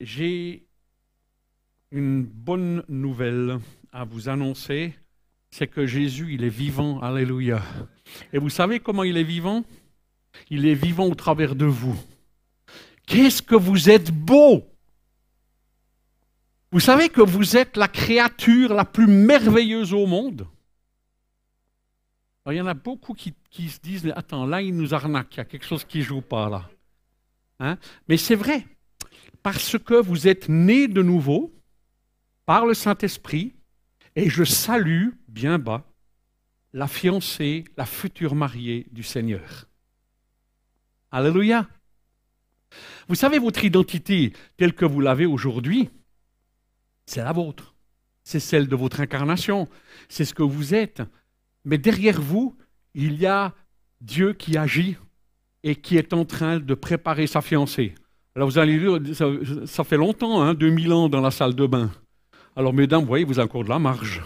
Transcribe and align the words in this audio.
J'ai 0.00 0.66
une 1.90 2.22
bonne 2.22 2.84
nouvelle 2.88 3.58
à 3.92 4.04
vous 4.04 4.28
annoncer, 4.28 4.94
c'est 5.50 5.66
que 5.66 5.86
Jésus, 5.86 6.34
il 6.34 6.44
est 6.44 6.48
vivant, 6.48 7.00
alléluia. 7.00 7.62
Et 8.32 8.38
vous 8.38 8.50
savez 8.50 8.80
comment 8.80 9.02
il 9.02 9.16
est 9.16 9.24
vivant? 9.24 9.64
Il 10.50 10.66
est 10.66 10.74
vivant 10.74 11.06
au 11.06 11.14
travers 11.14 11.54
de 11.54 11.64
vous. 11.64 11.98
Qu'est-ce 13.06 13.42
que 13.42 13.54
vous 13.54 13.90
êtes 13.90 14.12
beau? 14.12 14.64
Vous 16.70 16.80
savez 16.80 17.08
que 17.08 17.22
vous 17.22 17.56
êtes 17.56 17.76
la 17.76 17.88
créature 17.88 18.74
la 18.74 18.84
plus 18.84 19.06
merveilleuse 19.06 19.94
au 19.94 20.06
monde? 20.06 20.46
Il 22.46 22.56
y 22.56 22.60
en 22.60 22.66
a 22.66 22.74
beaucoup 22.74 23.14
qui, 23.14 23.34
se 23.68 23.80
disent, 23.80 24.10
attends, 24.14 24.46
là, 24.46 24.62
il 24.62 24.74
nous 24.74 24.94
arnaque, 24.94 25.34
il 25.34 25.38
y 25.38 25.40
a 25.40 25.44
quelque 25.44 25.66
chose 25.66 25.84
qui 25.84 25.98
ne 25.98 26.04
joue 26.04 26.20
pas 26.20 26.48
là. 26.48 26.70
Hein? 27.60 27.78
Mais 28.08 28.16
c'est 28.16 28.36
vrai, 28.36 28.66
parce 29.42 29.78
que 29.78 29.94
vous 29.94 30.28
êtes 30.28 30.48
nés 30.48 30.88
de 30.88 31.02
nouveau 31.02 31.54
par 32.46 32.66
le 32.66 32.74
Saint-Esprit, 32.74 33.54
et 34.16 34.28
je 34.28 34.44
salue 34.44 35.10
bien 35.28 35.58
bas 35.58 35.84
la 36.72 36.86
fiancée, 36.86 37.64
la 37.76 37.86
future 37.86 38.34
mariée 38.34 38.86
du 38.90 39.02
Seigneur. 39.02 39.66
Alléluia. 41.10 41.66
Vous 43.08 43.14
savez, 43.14 43.38
votre 43.38 43.64
identité 43.64 44.32
telle 44.56 44.74
que 44.74 44.84
vous 44.84 45.00
l'avez 45.00 45.26
aujourd'hui, 45.26 45.88
c'est 47.06 47.22
la 47.22 47.32
vôtre. 47.32 47.74
C'est 48.22 48.40
celle 48.40 48.68
de 48.68 48.76
votre 48.76 49.00
incarnation. 49.00 49.68
C'est 50.08 50.26
ce 50.26 50.34
que 50.34 50.42
vous 50.42 50.74
êtes. 50.74 51.02
Mais 51.64 51.78
derrière 51.78 52.20
vous, 52.20 52.56
il 52.94 53.14
y 53.14 53.26
a 53.26 53.54
Dieu 54.00 54.34
qui 54.34 54.58
agit 54.58 54.96
et 55.62 55.76
qui 55.76 55.96
est 55.96 56.12
en 56.12 56.26
train 56.26 56.60
de 56.60 56.74
préparer 56.74 57.26
sa 57.26 57.40
fiancée. 57.40 57.94
Alors 58.38 58.50
vous 58.50 58.58
allez 58.58 58.78
dire, 58.78 59.16
ça, 59.66 59.82
fait 59.82 59.96
longtemps, 59.96 60.40
hein, 60.40 60.54
2000 60.54 60.92
ans 60.92 61.08
dans 61.08 61.20
la 61.20 61.32
salle 61.32 61.56
de 61.56 61.66
bain. 61.66 61.90
Alors 62.54 62.72
mesdames, 62.72 63.00
vous 63.00 63.08
voyez, 63.08 63.24
vous 63.24 63.40
avez 63.40 63.48
encore 63.48 63.64
de 63.64 63.68
la 63.68 63.80
marge. 63.80 64.22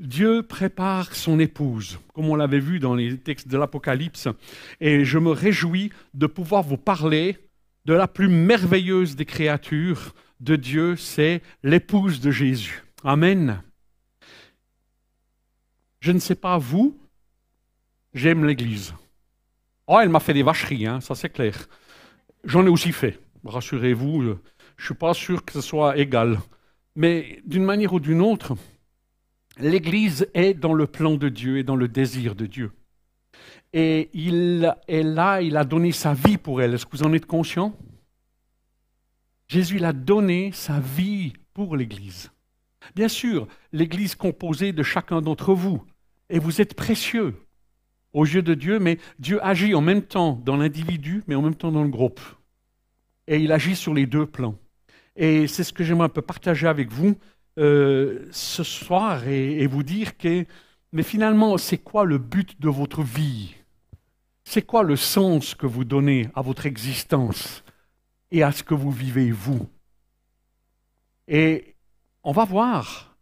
Dieu 0.00 0.42
prépare 0.42 1.14
son 1.14 1.38
épouse, 1.38 2.00
comme 2.12 2.28
on 2.28 2.34
l'avait 2.34 2.58
vu 2.58 2.80
dans 2.80 2.96
les 2.96 3.16
textes 3.18 3.46
de 3.46 3.56
l'Apocalypse, 3.56 4.26
et 4.80 5.04
je 5.04 5.16
me 5.20 5.30
réjouis 5.30 5.92
de 6.12 6.26
pouvoir 6.26 6.64
vous 6.64 6.76
parler 6.76 7.38
de 7.84 7.94
la 7.94 8.08
plus 8.08 8.26
merveilleuse 8.28 9.14
des 9.14 9.24
créatures 9.24 10.12
de 10.40 10.56
Dieu, 10.56 10.96
c'est 10.96 11.40
l'épouse 11.62 12.18
de 12.18 12.32
Jésus. 12.32 12.82
Amen. 13.04 13.62
Je 16.00 16.10
ne 16.10 16.18
sais 16.18 16.34
pas 16.34 16.58
vous, 16.58 16.98
j'aime 18.12 18.44
l'Église. 18.44 18.92
Oh, 19.86 19.98
elle 20.00 20.08
m'a 20.08 20.20
fait 20.20 20.34
des 20.34 20.42
vacheries, 20.42 20.86
hein, 20.86 21.00
ça 21.00 21.14
c'est 21.14 21.28
clair. 21.28 21.68
J'en 22.44 22.64
ai 22.64 22.68
aussi 22.70 22.92
fait, 22.92 23.20
rassurez-vous, 23.44 24.22
je 24.22 24.28
ne 24.28 24.36
suis 24.78 24.94
pas 24.94 25.14
sûr 25.14 25.44
que 25.44 25.52
ce 25.52 25.60
soit 25.60 25.98
égal. 25.98 26.38
Mais 26.96 27.42
d'une 27.44 27.64
manière 27.64 27.92
ou 27.92 28.00
d'une 28.00 28.22
autre, 28.22 28.54
l'Église 29.58 30.28
est 30.34 30.54
dans 30.54 30.72
le 30.72 30.86
plan 30.86 31.14
de 31.14 31.28
Dieu 31.28 31.58
et 31.58 31.64
dans 31.64 31.76
le 31.76 31.88
désir 31.88 32.34
de 32.34 32.46
Dieu. 32.46 32.72
Et 33.72 34.08
il 34.14 34.72
est 34.88 35.02
là, 35.02 35.42
il 35.42 35.56
a 35.56 35.64
donné 35.64 35.92
sa 35.92 36.14
vie 36.14 36.38
pour 36.38 36.62
elle. 36.62 36.74
Est-ce 36.74 36.86
que 36.86 36.96
vous 36.96 37.02
en 37.02 37.12
êtes 37.12 37.26
conscient? 37.26 37.76
Jésus 39.48 39.76
il 39.76 39.84
a 39.84 39.92
donné 39.92 40.52
sa 40.52 40.80
vie 40.80 41.34
pour 41.52 41.76
l'Église. 41.76 42.30
Bien 42.94 43.08
sûr, 43.08 43.48
l'Église 43.72 44.14
composée 44.14 44.72
de 44.72 44.82
chacun 44.82 45.20
d'entre 45.20 45.54
vous, 45.54 45.84
et 46.30 46.38
vous 46.38 46.60
êtes 46.60 46.74
précieux 46.74 47.34
aux 48.14 48.24
yeux 48.24 48.42
de 48.42 48.54
Dieu, 48.54 48.78
mais 48.78 48.98
Dieu 49.18 49.44
agit 49.44 49.74
en 49.74 49.80
même 49.80 50.02
temps 50.02 50.40
dans 50.44 50.56
l'individu, 50.56 51.22
mais 51.26 51.34
en 51.34 51.42
même 51.42 51.56
temps 51.56 51.72
dans 51.72 51.82
le 51.82 51.90
groupe. 51.90 52.20
Et 53.26 53.38
il 53.40 53.52
agit 53.52 53.76
sur 53.76 53.92
les 53.92 54.06
deux 54.06 54.24
plans. 54.24 54.56
Et 55.16 55.46
c'est 55.48 55.64
ce 55.64 55.72
que 55.72 55.84
j'aimerais 55.84 56.06
un 56.06 56.10
peu 56.10 56.22
partager 56.22 56.66
avec 56.66 56.90
vous 56.90 57.16
euh, 57.58 58.26
ce 58.30 58.62
soir 58.62 59.26
et, 59.28 59.66
vous 59.66 59.82
dire 59.82 60.16
que, 60.16 60.46
mais 60.92 61.02
finalement, 61.02 61.58
c'est 61.58 61.78
quoi 61.78 62.04
le 62.04 62.18
but 62.18 62.60
de 62.60 62.68
votre 62.68 63.02
vie? 63.02 63.54
C'est 64.44 64.62
quoi 64.62 64.82
le 64.82 64.96
sens 64.96 65.54
que 65.54 65.66
vous 65.66 65.84
donnez 65.84 66.28
à 66.34 66.42
votre 66.42 66.66
existence 66.66 67.64
et 68.30 68.42
à 68.42 68.52
ce 68.52 68.62
que 68.62 68.74
vous 68.74 68.90
vivez 68.90 69.30
vous? 69.30 69.68
Et 71.26 71.74
on 72.22 72.32
va 72.32 72.44
voir, 72.44 73.16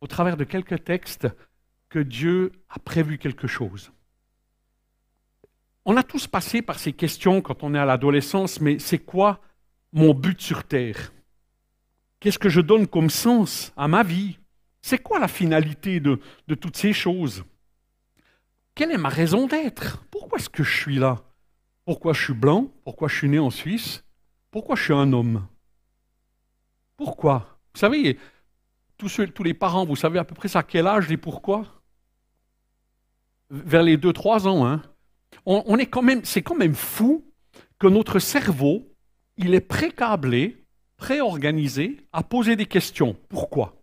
au 0.00 0.06
travers 0.06 0.36
de 0.36 0.44
quelques 0.44 0.82
textes, 0.84 1.28
que 1.90 1.98
Dieu 1.98 2.52
a 2.70 2.78
prévu 2.78 3.18
quelque 3.18 3.46
chose. 3.46 3.92
On 5.84 5.96
a 5.96 6.02
tous 6.02 6.26
passé 6.26 6.62
par 6.62 6.78
ces 6.78 6.92
questions 6.92 7.40
quand 7.40 7.62
on 7.62 7.74
est 7.74 7.78
à 7.78 7.84
l'adolescence, 7.84 8.60
mais 8.60 8.78
c'est 8.78 8.98
quoi 8.98 9.40
mon 9.92 10.14
but 10.14 10.40
sur 10.40 10.64
Terre? 10.64 11.12
Qu'est-ce 12.20 12.38
que 12.38 12.48
je 12.48 12.60
donne 12.60 12.86
comme 12.86 13.10
sens 13.10 13.72
à 13.76 13.88
ma 13.88 14.04
vie? 14.04 14.38
C'est 14.80 14.98
quoi 14.98 15.18
la 15.18 15.28
finalité 15.28 15.98
de, 15.98 16.20
toutes 16.54 16.76
ces 16.76 16.92
choses? 16.92 17.44
Quelle 18.74 18.92
est 18.92 18.98
ma 18.98 19.08
raison 19.08 19.46
d'être? 19.46 20.04
Pourquoi 20.10 20.38
est-ce 20.38 20.48
que 20.48 20.62
je 20.62 20.76
suis 20.76 20.98
là? 20.98 21.22
Pourquoi 21.84 22.12
je 22.12 22.22
suis 22.22 22.34
blanc? 22.34 22.70
Pourquoi 22.84 23.08
je 23.08 23.16
suis 23.16 23.28
né 23.28 23.40
en 23.40 23.50
Suisse? 23.50 24.04
Pourquoi 24.52 24.76
je 24.76 24.84
suis 24.84 24.94
un 24.94 25.12
homme? 25.12 25.46
Pourquoi? 26.96 27.58
Vous 27.74 27.80
savez, 27.80 28.18
tous, 28.96 29.42
les 29.42 29.54
parents, 29.54 29.84
vous 29.84 29.96
savez 29.96 30.20
à 30.20 30.24
peu 30.24 30.34
près 30.34 30.56
à 30.56 30.62
quel 30.62 30.86
âge 30.86 31.10
et 31.10 31.16
pourquoi? 31.16 31.66
Vers 33.50 33.82
les 33.82 33.96
2-3 33.96 34.46
ans, 34.46 34.64
hein, 34.64 34.82
on, 35.46 35.76
est 35.78 35.86
quand 35.86 36.02
même, 36.02 36.24
c'est 36.24 36.42
quand 36.42 36.54
même 36.54 36.74
fou 36.74 37.24
que 37.78 37.86
notre 37.86 38.18
cerveau, 38.18 38.88
il 39.36 39.54
est 39.54 39.60
précablé, 39.60 40.64
préorganisé 40.96 42.06
à 42.12 42.22
poser 42.22 42.56
des 42.56 42.66
questions. 42.66 43.16
Pourquoi? 43.28 43.82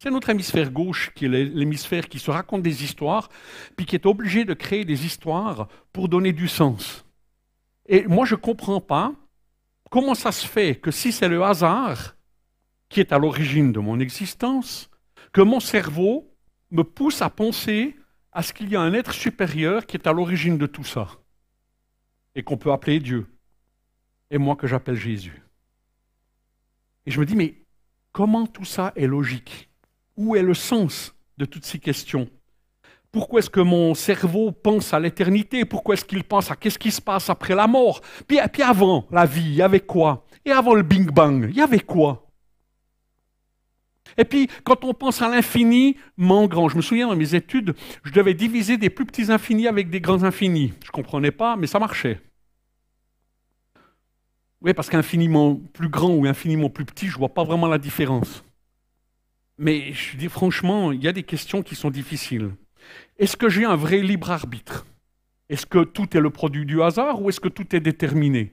C'est 0.00 0.10
notre 0.10 0.30
hémisphère 0.30 0.70
gauche 0.70 1.10
qui 1.14 1.24
est 1.24 1.28
l'hémisphère 1.28 2.08
qui 2.08 2.18
se 2.18 2.30
raconte 2.30 2.62
des 2.62 2.84
histoires, 2.84 3.28
puis 3.76 3.86
qui 3.86 3.96
est 3.96 4.06
obligé 4.06 4.44
de 4.44 4.54
créer 4.54 4.84
des 4.84 5.06
histoires 5.06 5.66
pour 5.92 6.08
donner 6.08 6.32
du 6.32 6.46
sens. 6.46 7.04
Et 7.86 8.06
moi, 8.06 8.26
je 8.26 8.34
ne 8.34 8.40
comprends 8.40 8.80
pas 8.80 9.12
comment 9.90 10.14
ça 10.14 10.30
se 10.30 10.46
fait 10.46 10.76
que 10.76 10.90
si 10.90 11.10
c'est 11.10 11.28
le 11.28 11.42
hasard 11.42 12.14
qui 12.88 13.00
est 13.00 13.12
à 13.12 13.18
l'origine 13.18 13.72
de 13.72 13.80
mon 13.80 13.98
existence, 13.98 14.90
que 15.32 15.40
mon 15.40 15.60
cerveau 15.60 16.30
me 16.70 16.84
pousse 16.84 17.22
à 17.22 17.30
penser 17.30 17.96
à 18.38 18.42
ce 18.42 18.52
qu'il 18.52 18.70
y 18.70 18.76
a 18.76 18.80
un 18.80 18.94
être 18.94 19.12
supérieur 19.12 19.84
qui 19.84 19.96
est 19.96 20.06
à 20.06 20.12
l'origine 20.12 20.58
de 20.58 20.66
tout 20.66 20.84
ça 20.84 21.08
et 22.36 22.44
qu'on 22.44 22.56
peut 22.56 22.70
appeler 22.70 23.00
Dieu 23.00 23.26
et 24.30 24.38
moi 24.38 24.54
que 24.54 24.68
j'appelle 24.68 24.94
Jésus. 24.94 25.42
Et 27.04 27.10
je 27.10 27.18
me 27.18 27.26
dis, 27.26 27.34
mais 27.34 27.56
comment 28.12 28.46
tout 28.46 28.64
ça 28.64 28.92
est 28.94 29.08
logique? 29.08 29.68
Où 30.16 30.36
est 30.36 30.42
le 30.42 30.54
sens 30.54 31.16
de 31.36 31.46
toutes 31.46 31.64
ces 31.64 31.80
questions? 31.80 32.28
Pourquoi 33.10 33.40
est-ce 33.40 33.50
que 33.50 33.58
mon 33.58 33.96
cerveau 33.96 34.52
pense 34.52 34.94
à 34.94 35.00
l'éternité? 35.00 35.64
Pourquoi 35.64 35.94
est-ce 35.94 36.04
qu'il 36.04 36.22
pense 36.22 36.48
à 36.52 36.54
qu'est-ce 36.54 36.78
qui 36.78 36.92
se 36.92 37.02
passe 37.02 37.28
après 37.30 37.56
la 37.56 37.66
mort? 37.66 38.02
Puis, 38.28 38.38
puis 38.52 38.62
avant 38.62 39.08
la 39.10 39.26
vie, 39.26 39.46
il 39.46 39.54
y 39.56 39.62
avait 39.62 39.80
quoi? 39.80 40.24
Et 40.44 40.52
avant 40.52 40.74
le 40.74 40.84
Big 40.84 41.10
Bang, 41.10 41.48
il 41.50 41.56
y 41.56 41.60
avait 41.60 41.80
quoi? 41.80 42.27
Et 44.16 44.24
puis, 44.24 44.48
quand 44.64 44.84
on 44.84 44.94
pense 44.94 45.22
à 45.22 45.28
l'infini, 45.28 45.96
grand, 46.16 46.68
je 46.68 46.76
me 46.76 46.82
souviens 46.82 47.08
dans 47.08 47.16
mes 47.16 47.34
études, 47.34 47.74
je 48.04 48.12
devais 48.12 48.34
diviser 48.34 48.76
des 48.76 48.90
plus 48.90 49.04
petits 49.04 49.30
infinis 49.30 49.68
avec 49.68 49.90
des 49.90 50.00
grands 50.00 50.22
infinis. 50.22 50.72
Je 50.82 50.88
ne 50.88 50.92
comprenais 50.92 51.30
pas, 51.30 51.56
mais 51.56 51.66
ça 51.66 51.78
marchait. 51.78 52.20
Oui, 54.60 54.74
parce 54.74 54.88
qu'infiniment 54.88 55.56
plus 55.72 55.88
grand 55.88 56.10
ou 56.10 56.26
infiniment 56.26 56.68
plus 56.68 56.84
petit, 56.84 57.06
je 57.06 57.14
ne 57.14 57.18
vois 57.18 57.28
pas 57.28 57.44
vraiment 57.44 57.68
la 57.68 57.78
différence. 57.78 58.42
Mais 59.56 59.92
je 59.92 60.16
dis 60.16 60.28
franchement, 60.28 60.92
il 60.92 61.02
y 61.02 61.08
a 61.08 61.12
des 61.12 61.22
questions 61.22 61.62
qui 61.62 61.74
sont 61.74 61.90
difficiles. 61.90 62.50
Est-ce 63.18 63.36
que 63.36 63.48
j'ai 63.48 63.64
un 63.64 63.76
vrai 63.76 63.98
libre 63.98 64.30
arbitre? 64.30 64.86
Est-ce 65.48 65.66
que 65.66 65.84
tout 65.84 66.16
est 66.16 66.20
le 66.20 66.30
produit 66.30 66.66
du 66.66 66.82
hasard 66.82 67.22
ou 67.22 67.28
est-ce 67.28 67.40
que 67.40 67.48
tout 67.48 67.74
est 67.74 67.80
déterminé? 67.80 68.52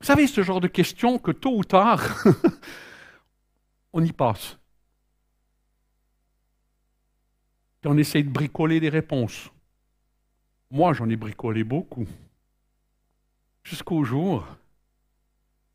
Vous 0.00 0.06
savez, 0.06 0.26
ce 0.26 0.42
genre 0.42 0.60
de 0.60 0.68
questions 0.68 1.18
que 1.18 1.30
tôt 1.30 1.56
ou 1.56 1.64
tard, 1.64 2.24
on 3.92 4.04
y 4.04 4.12
passe. 4.12 4.58
On 7.88 7.96
essaye 7.96 8.24
de 8.24 8.30
bricoler 8.30 8.80
des 8.80 8.88
réponses. 8.88 9.50
Moi, 10.70 10.92
j'en 10.92 11.08
ai 11.08 11.16
bricolé 11.16 11.64
beaucoup. 11.64 12.06
Jusqu'au 13.62 14.04
jour 14.04 14.46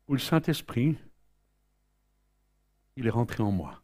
où 0.08 0.14
le 0.14 0.18
Saint-Esprit, 0.18 0.98
il 2.96 3.06
est 3.06 3.10
rentré 3.10 3.42
en 3.42 3.50
moi. 3.50 3.82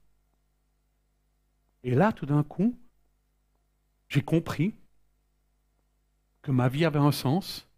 Et 1.82 1.94
là, 1.94 2.12
tout 2.12 2.26
d'un 2.26 2.42
coup, 2.42 2.76
j'ai 4.08 4.22
compris 4.22 4.74
que 6.42 6.50
ma 6.50 6.68
vie 6.68 6.84
avait 6.84 6.98
un 6.98 7.12
sens, 7.12 7.68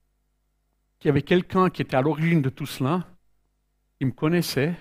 qu'il 0.99 1.09
y 1.09 1.11
avait 1.11 1.23
quelqu'un 1.23 1.71
qui 1.71 1.83
était 1.83 1.97
à 1.97 2.03
l'origine 2.03 2.43
de 2.43 2.51
tout 2.51 2.67
cela, 2.67 3.07
qui 3.99 4.07
me 4.07 4.13
connaissait, 4.13 4.75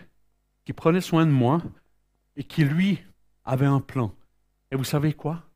qui 0.66 0.74
prenait 0.74 1.02
soin 1.02 1.26
de 1.26 1.32
moi 1.32 1.62
et 2.36 2.44
qui, 2.44 2.64
lui, 2.64 3.00
avait 3.46 3.66
un 3.66 3.80
plan. 3.80 4.14
Et 4.72 4.76
vous 4.76 4.84
savez 4.84 5.14
quoi? 5.14 5.47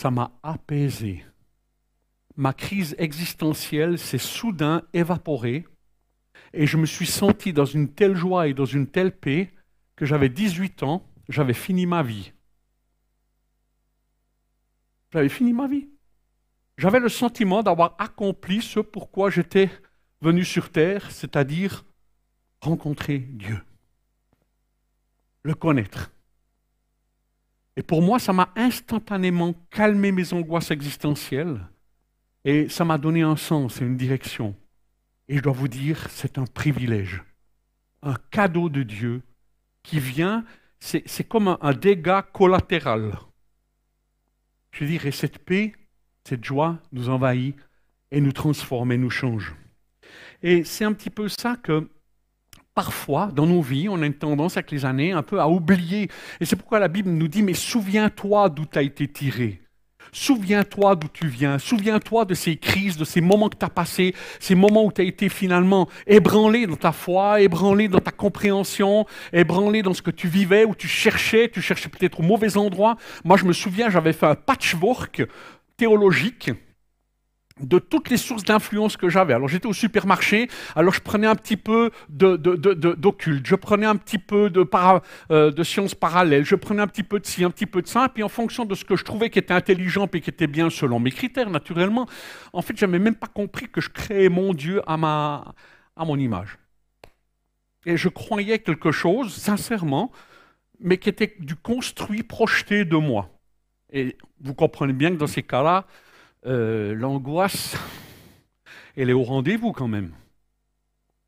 Ça 0.00 0.10
m'a 0.10 0.32
apaisé. 0.42 1.22
Ma 2.34 2.54
crise 2.54 2.94
existentielle 2.96 3.98
s'est 3.98 4.16
soudain 4.16 4.82
évaporée 4.94 5.66
Et 6.54 6.66
je 6.66 6.78
me 6.78 6.86
suis 6.86 7.04
senti 7.04 7.52
dans 7.52 7.66
une 7.66 7.92
telle 7.92 8.16
joie 8.16 8.48
et 8.48 8.54
dans 8.54 8.64
une 8.64 8.86
telle 8.86 9.14
paix 9.14 9.52
que 9.96 10.06
j'avais 10.06 10.30
18 10.30 10.84
ans, 10.84 11.06
j'avais 11.28 11.52
fini 11.52 11.84
ma 11.84 12.02
vie. 12.02 12.32
J'avais 15.12 15.28
fini 15.28 15.52
ma 15.52 15.68
vie. 15.68 15.90
J'avais 16.78 17.00
le 17.00 17.10
sentiment 17.10 17.62
d'avoir 17.62 17.94
accompli 17.98 18.62
ce 18.62 18.80
pourquoi 18.80 19.28
j'étais 19.28 19.68
venu 20.22 20.46
sur 20.46 20.70
terre, 20.70 21.10
c'est-à-dire 21.10 21.84
rencontrer 22.62 23.18
Dieu, 23.18 23.60
le 25.42 25.52
connaître. 25.52 26.10
Et 27.76 27.82
pour 27.82 28.02
moi, 28.02 28.18
ça 28.18 28.32
m'a 28.32 28.52
instantanément 28.56 29.54
calmé 29.70 30.12
mes 30.12 30.32
angoisses 30.32 30.70
existentielles 30.70 31.60
et 32.44 32.68
ça 32.68 32.84
m'a 32.84 32.98
donné 32.98 33.22
un 33.22 33.36
sens 33.36 33.80
et 33.80 33.84
une 33.84 33.96
direction. 33.96 34.54
Et 35.28 35.36
je 35.36 35.42
dois 35.42 35.52
vous 35.52 35.68
dire, 35.68 36.08
c'est 36.10 36.38
un 36.38 36.46
privilège, 36.46 37.22
un 38.02 38.16
cadeau 38.30 38.68
de 38.68 38.82
Dieu 38.82 39.22
qui 39.82 40.00
vient, 40.00 40.44
c'est 40.80 41.28
comme 41.28 41.56
un, 41.60 41.72
dégât 41.72 42.22
collatéral. 42.22 43.12
Je 44.72 44.84
dirais, 44.84 45.12
cette 45.12 45.38
paix, 45.38 45.74
cette 46.24 46.44
joie 46.44 46.78
nous 46.92 47.08
envahit 47.08 47.56
et 48.10 48.20
nous 48.20 48.32
transforme 48.32 48.92
et 48.92 48.98
nous 48.98 49.10
change. 49.10 49.54
Et 50.42 50.64
c'est 50.64 50.84
un 50.84 50.92
petit 50.92 51.10
peu 51.10 51.28
ça 51.28 51.56
que 51.56 51.88
parfois, 52.80 53.28
dans 53.34 53.44
nos 53.44 53.60
vies, 53.60 53.90
on 53.90 54.00
a 54.00 54.06
une 54.06 54.14
tendance 54.14 54.56
avec 54.56 54.70
les 54.70 54.86
années 54.86 55.12
un 55.12 55.22
peu 55.22 55.38
à 55.38 55.46
oublier. 55.46 56.08
Et 56.40 56.46
c'est 56.46 56.56
pourquoi 56.56 56.78
la 56.78 56.88
Bible 56.88 57.10
nous 57.10 57.28
dit, 57.28 57.42
mais 57.42 57.52
souviens-toi 57.52 58.48
d'où 58.48 58.64
tu 58.64 58.78
as 58.78 58.80
été 58.80 59.06
tiré. 59.06 59.60
Souviens-toi 60.12 60.96
d'où 60.96 61.08
tu 61.12 61.28
viens. 61.28 61.58
Souviens-toi 61.58 62.24
de 62.24 62.32
ces 62.32 62.56
crises, 62.56 62.96
de 62.96 63.04
ces 63.04 63.20
moments 63.20 63.50
que 63.50 63.58
tu 63.58 63.66
as 63.66 63.68
passés, 63.68 64.14
ces 64.38 64.54
moments 64.54 64.86
où 64.86 64.92
tu 64.92 65.02
as 65.02 65.04
été 65.04 65.28
finalement 65.28 65.90
ébranlé 66.06 66.66
dans 66.66 66.76
ta 66.76 66.92
foi, 66.92 67.42
ébranlé 67.42 67.86
dans 67.88 68.00
ta 68.00 68.12
compréhension, 68.12 69.04
ébranlé 69.34 69.82
dans 69.82 69.92
ce 69.92 70.00
que 70.00 70.10
tu 70.10 70.26
vivais, 70.26 70.64
où 70.64 70.74
tu 70.74 70.88
cherchais, 70.88 71.50
tu 71.52 71.60
cherchais 71.60 71.90
peut-être 71.90 72.20
au 72.20 72.22
mauvais 72.22 72.56
endroit. 72.56 72.96
Moi, 73.26 73.36
je 73.36 73.44
me 73.44 73.52
souviens, 73.52 73.90
j'avais 73.90 74.14
fait 74.14 74.26
un 74.26 74.36
patchwork 74.36 75.22
théologique 75.76 76.50
de 77.62 77.78
toutes 77.78 78.10
les 78.10 78.16
sources 78.16 78.44
d'influence 78.44 78.96
que 78.96 79.08
j'avais. 79.08 79.34
Alors 79.34 79.48
j'étais 79.48 79.66
au 79.66 79.72
supermarché, 79.72 80.48
alors 80.74 80.92
je 80.92 81.00
prenais 81.00 81.26
un 81.26 81.36
petit 81.36 81.56
peu 81.56 81.90
d'occulte, 82.08 83.46
je 83.46 83.54
prenais 83.54 83.86
un 83.86 83.96
petit 83.96 84.18
peu 84.18 84.50
de, 84.50 84.68
euh, 85.30 85.50
de 85.50 85.62
sciences 85.62 85.94
parallèles, 85.94 86.44
je 86.44 86.54
prenais 86.54 86.82
un 86.82 86.86
petit 86.86 87.02
peu 87.02 87.20
de 87.20 87.26
ci, 87.26 87.44
un 87.44 87.50
petit 87.50 87.66
peu 87.66 87.82
de 87.82 87.86
ça, 87.86 88.06
et 88.06 88.08
puis 88.08 88.22
en 88.22 88.28
fonction 88.28 88.64
de 88.64 88.74
ce 88.74 88.84
que 88.84 88.96
je 88.96 89.04
trouvais 89.04 89.30
qui 89.30 89.38
était 89.38 89.54
intelligent 89.54 90.08
et 90.12 90.20
qui 90.20 90.30
était 90.30 90.46
bien 90.46 90.70
selon 90.70 91.00
mes 91.00 91.10
critères, 91.10 91.50
naturellement, 91.50 92.06
en 92.52 92.62
fait, 92.62 92.76
je 92.76 92.84
n'avais 92.86 92.98
même 92.98 93.14
pas 93.14 93.26
compris 93.26 93.68
que 93.68 93.80
je 93.80 93.90
créais 93.90 94.28
mon 94.28 94.54
Dieu 94.54 94.82
à, 94.86 94.96
ma, 94.96 95.54
à 95.96 96.04
mon 96.04 96.16
image. 96.16 96.58
Et 97.86 97.96
je 97.96 98.08
croyais 98.08 98.58
quelque 98.58 98.92
chose, 98.92 99.34
sincèrement, 99.34 100.12
mais 100.80 100.98
qui 100.98 101.08
était 101.08 101.34
du 101.38 101.56
construit 101.56 102.22
projeté 102.22 102.84
de 102.84 102.96
moi. 102.96 103.30
Et 103.92 104.16
vous 104.40 104.54
comprenez 104.54 104.92
bien 104.92 105.10
que 105.10 105.16
dans 105.16 105.26
ces 105.26 105.42
cas-là, 105.42 105.86
euh, 106.46 106.94
l'angoisse, 106.94 107.76
elle 108.96 109.10
est 109.10 109.14
au 109.14 109.22
rendez-vous 109.22 109.72
quand 109.72 109.88
même. 109.88 110.12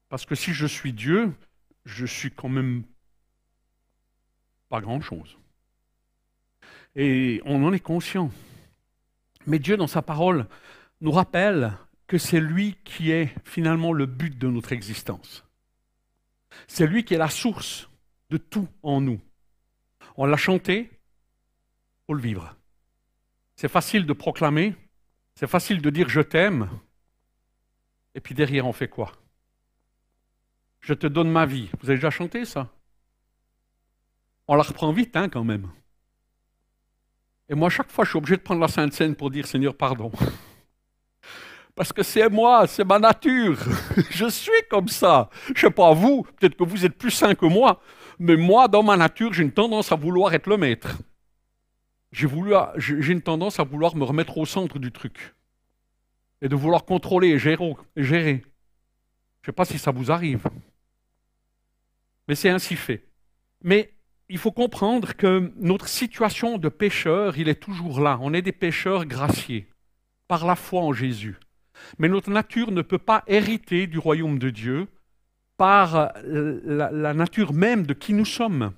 Parce 0.08 0.26
que 0.26 0.34
si 0.34 0.52
je 0.52 0.66
suis 0.66 0.92
Dieu, 0.92 1.32
je 1.84 2.06
suis 2.06 2.30
quand 2.30 2.48
même 2.48 2.84
pas 4.68 4.80
grand-chose. 4.80 5.38
Et 6.94 7.40
on 7.44 7.64
en 7.64 7.72
est 7.72 7.80
conscient. 7.80 8.30
Mais 9.46 9.58
Dieu, 9.58 9.76
dans 9.76 9.86
sa 9.86 10.02
parole, 10.02 10.46
nous 11.00 11.12
rappelle 11.12 11.72
que 12.06 12.18
c'est 12.18 12.40
lui 12.40 12.76
qui 12.84 13.10
est 13.10 13.34
finalement 13.44 13.92
le 13.92 14.06
but 14.06 14.38
de 14.38 14.48
notre 14.48 14.72
existence. 14.72 15.44
C'est 16.68 16.86
lui 16.86 17.04
qui 17.04 17.14
est 17.14 17.18
la 17.18 17.30
source 17.30 17.88
de 18.30 18.36
tout 18.36 18.68
en 18.82 19.00
nous. 19.00 19.20
On 20.16 20.26
l'a 20.26 20.36
chanté 20.36 20.90
pour 22.06 22.14
le 22.14 22.20
vivre. 22.20 22.54
C'est 23.56 23.68
facile 23.68 24.06
de 24.06 24.12
proclamer, 24.12 24.74
c'est 25.34 25.46
facile 25.46 25.80
de 25.80 25.90
dire 25.90 26.08
je 26.08 26.20
t'aime, 26.20 26.68
et 28.14 28.20
puis 28.20 28.34
derrière 28.34 28.66
on 28.66 28.72
fait 28.72 28.88
quoi? 28.88 29.12
Je 30.80 30.94
te 30.94 31.06
donne 31.06 31.30
ma 31.30 31.46
vie. 31.46 31.70
Vous 31.80 31.88
avez 31.88 31.96
déjà 31.96 32.10
chanté 32.10 32.44
ça? 32.44 32.68
On 34.48 34.56
la 34.56 34.64
reprend 34.64 34.92
vite 34.92 35.16
hein, 35.16 35.28
quand 35.28 35.44
même. 35.44 35.68
Et 37.48 37.54
moi, 37.54 37.70
chaque 37.70 37.90
fois, 37.90 38.04
je 38.04 38.10
suis 38.10 38.18
obligé 38.18 38.36
de 38.36 38.42
prendre 38.42 38.60
la 38.60 38.68
Sainte 38.68 38.92
Seine 38.92 39.14
pour 39.14 39.30
dire 39.30 39.46
Seigneur, 39.46 39.76
pardon. 39.76 40.10
Parce 41.74 41.92
que 41.92 42.02
c'est 42.02 42.28
moi, 42.28 42.66
c'est 42.66 42.84
ma 42.84 42.98
nature. 42.98 43.58
je 44.10 44.26
suis 44.28 44.62
comme 44.70 44.88
ça. 44.88 45.30
Je 45.46 45.52
ne 45.52 45.58
sais 45.58 45.70
pas 45.70 45.92
vous, 45.92 46.22
peut-être 46.22 46.56
que 46.56 46.64
vous 46.64 46.84
êtes 46.84 46.98
plus 46.98 47.10
sain 47.10 47.34
que 47.34 47.46
moi, 47.46 47.80
mais 48.18 48.36
moi, 48.36 48.68
dans 48.68 48.82
ma 48.82 48.96
nature, 48.96 49.32
j'ai 49.32 49.42
une 49.42 49.52
tendance 49.52 49.92
à 49.92 49.96
vouloir 49.96 50.34
être 50.34 50.48
le 50.48 50.56
maître 50.56 50.98
j'ai 52.12 53.12
une 53.12 53.22
tendance 53.22 53.58
à 53.58 53.64
vouloir 53.64 53.96
me 53.96 54.04
remettre 54.04 54.38
au 54.38 54.46
centre 54.46 54.78
du 54.78 54.92
truc 54.92 55.34
et 56.42 56.48
de 56.48 56.54
vouloir 56.54 56.84
contrôler 56.84 57.28
et 57.28 57.38
gérer. 57.38 57.74
Je 57.96 58.02
ne 58.02 58.38
sais 59.46 59.52
pas 59.52 59.64
si 59.64 59.78
ça 59.78 59.90
vous 59.90 60.12
arrive, 60.12 60.44
mais 62.28 62.34
c'est 62.34 62.50
ainsi 62.50 62.76
fait. 62.76 63.08
Mais 63.64 63.92
il 64.28 64.38
faut 64.38 64.52
comprendre 64.52 65.14
que 65.14 65.52
notre 65.56 65.88
situation 65.88 66.58
de 66.58 66.68
pécheur, 66.68 67.38
il 67.38 67.48
est 67.48 67.60
toujours 67.60 68.00
là. 68.00 68.18
On 68.20 68.32
est 68.34 68.42
des 68.42 68.52
pécheurs 68.52 69.04
graciés 69.06 69.68
par 70.28 70.46
la 70.46 70.56
foi 70.56 70.82
en 70.82 70.92
Jésus. 70.92 71.36
Mais 71.98 72.08
notre 72.08 72.30
nature 72.30 72.70
ne 72.70 72.82
peut 72.82 72.98
pas 72.98 73.24
hériter 73.26 73.86
du 73.86 73.98
royaume 73.98 74.38
de 74.38 74.50
Dieu 74.50 74.86
par 75.56 76.12
la 76.24 77.14
nature 77.14 77.52
même 77.52 77.86
de 77.86 77.94
qui 77.94 78.12
nous 78.12 78.24
sommes. 78.24 78.72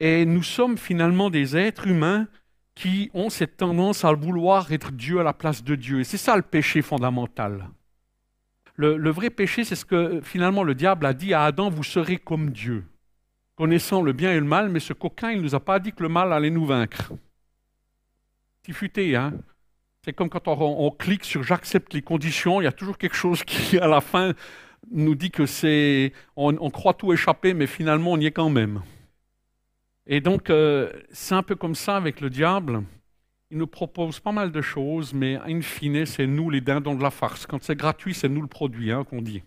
Et 0.00 0.24
nous 0.24 0.42
sommes 0.42 0.76
finalement 0.76 1.30
des 1.30 1.56
êtres 1.56 1.86
humains 1.86 2.26
qui 2.74 3.10
ont 3.14 3.30
cette 3.30 3.56
tendance 3.56 4.04
à 4.04 4.12
vouloir 4.12 4.72
être 4.72 4.90
Dieu 4.92 5.20
à 5.20 5.22
la 5.22 5.32
place 5.32 5.62
de 5.62 5.74
Dieu. 5.74 6.00
Et 6.00 6.04
c'est 6.04 6.18
ça 6.18 6.36
le 6.36 6.42
péché 6.42 6.82
fondamental. 6.82 7.68
Le, 8.76 9.10
vrai 9.10 9.30
péché, 9.30 9.62
c'est 9.62 9.76
ce 9.76 9.84
que 9.84 10.20
finalement 10.22 10.64
le 10.64 10.74
diable 10.74 11.06
a 11.06 11.14
dit 11.14 11.32
à 11.32 11.44
Adam, 11.44 11.70
vous 11.70 11.84
serez 11.84 12.16
comme 12.16 12.50
Dieu, 12.50 12.84
connaissant 13.54 14.02
le 14.02 14.12
bien 14.12 14.32
et 14.32 14.40
le 14.40 14.44
mal, 14.44 14.68
mais 14.68 14.80
ce 14.80 14.92
coquin, 14.92 15.30
il 15.30 15.38
ne 15.38 15.42
nous 15.42 15.54
a 15.54 15.60
pas 15.60 15.78
dit 15.78 15.92
que 15.92 16.02
le 16.02 16.08
mal 16.08 16.32
allait 16.32 16.50
nous 16.50 16.66
vaincre. 16.66 17.12
futé, 18.72 19.14
hein 19.14 19.32
C'est 20.04 20.12
comme 20.12 20.28
quand 20.28 20.48
on 20.48 20.90
clique 20.90 21.24
sur 21.24 21.44
j'accepte 21.44 21.94
les 21.94 22.02
conditions, 22.02 22.60
il 22.60 22.64
y 22.64 22.66
a 22.66 22.72
toujours 22.72 22.98
quelque 22.98 23.14
chose 23.14 23.44
qui, 23.44 23.78
à 23.78 23.86
la 23.86 24.00
fin, 24.00 24.32
nous 24.90 25.14
dit 25.14 25.30
que 25.30 25.46
c'est... 25.46 26.12
on 26.34 26.70
croit 26.70 26.94
tout 26.94 27.12
échapper, 27.12 27.54
mais 27.54 27.68
finalement, 27.68 28.10
on 28.10 28.18
y 28.18 28.26
est 28.26 28.32
quand 28.32 28.50
même. 28.50 28.82
Et 30.06 30.20
donc, 30.20 30.50
euh, 30.50 30.92
c'est 31.10 31.34
un 31.34 31.42
peu 31.42 31.56
comme 31.56 31.74
ça 31.74 31.96
avec 31.96 32.20
le 32.20 32.28
diable. 32.30 32.82
Il 33.50 33.58
nous 33.58 33.66
propose 33.66 34.20
pas 34.20 34.32
mal 34.32 34.52
de 34.52 34.60
choses, 34.60 35.14
mais 35.14 35.36
in 35.46 35.60
fine, 35.62 36.04
c'est 36.04 36.26
nous 36.26 36.50
les 36.50 36.60
dindons 36.60 36.94
de 36.94 37.02
la 37.02 37.10
farce. 37.10 37.46
Quand 37.46 37.62
c'est 37.62 37.76
gratuit, 37.76 38.14
c'est 38.14 38.28
nous 38.28 38.42
le 38.42 38.48
produit, 38.48 38.92
hein, 38.92 39.04
qu'on 39.04 39.22
dit. 39.22 39.42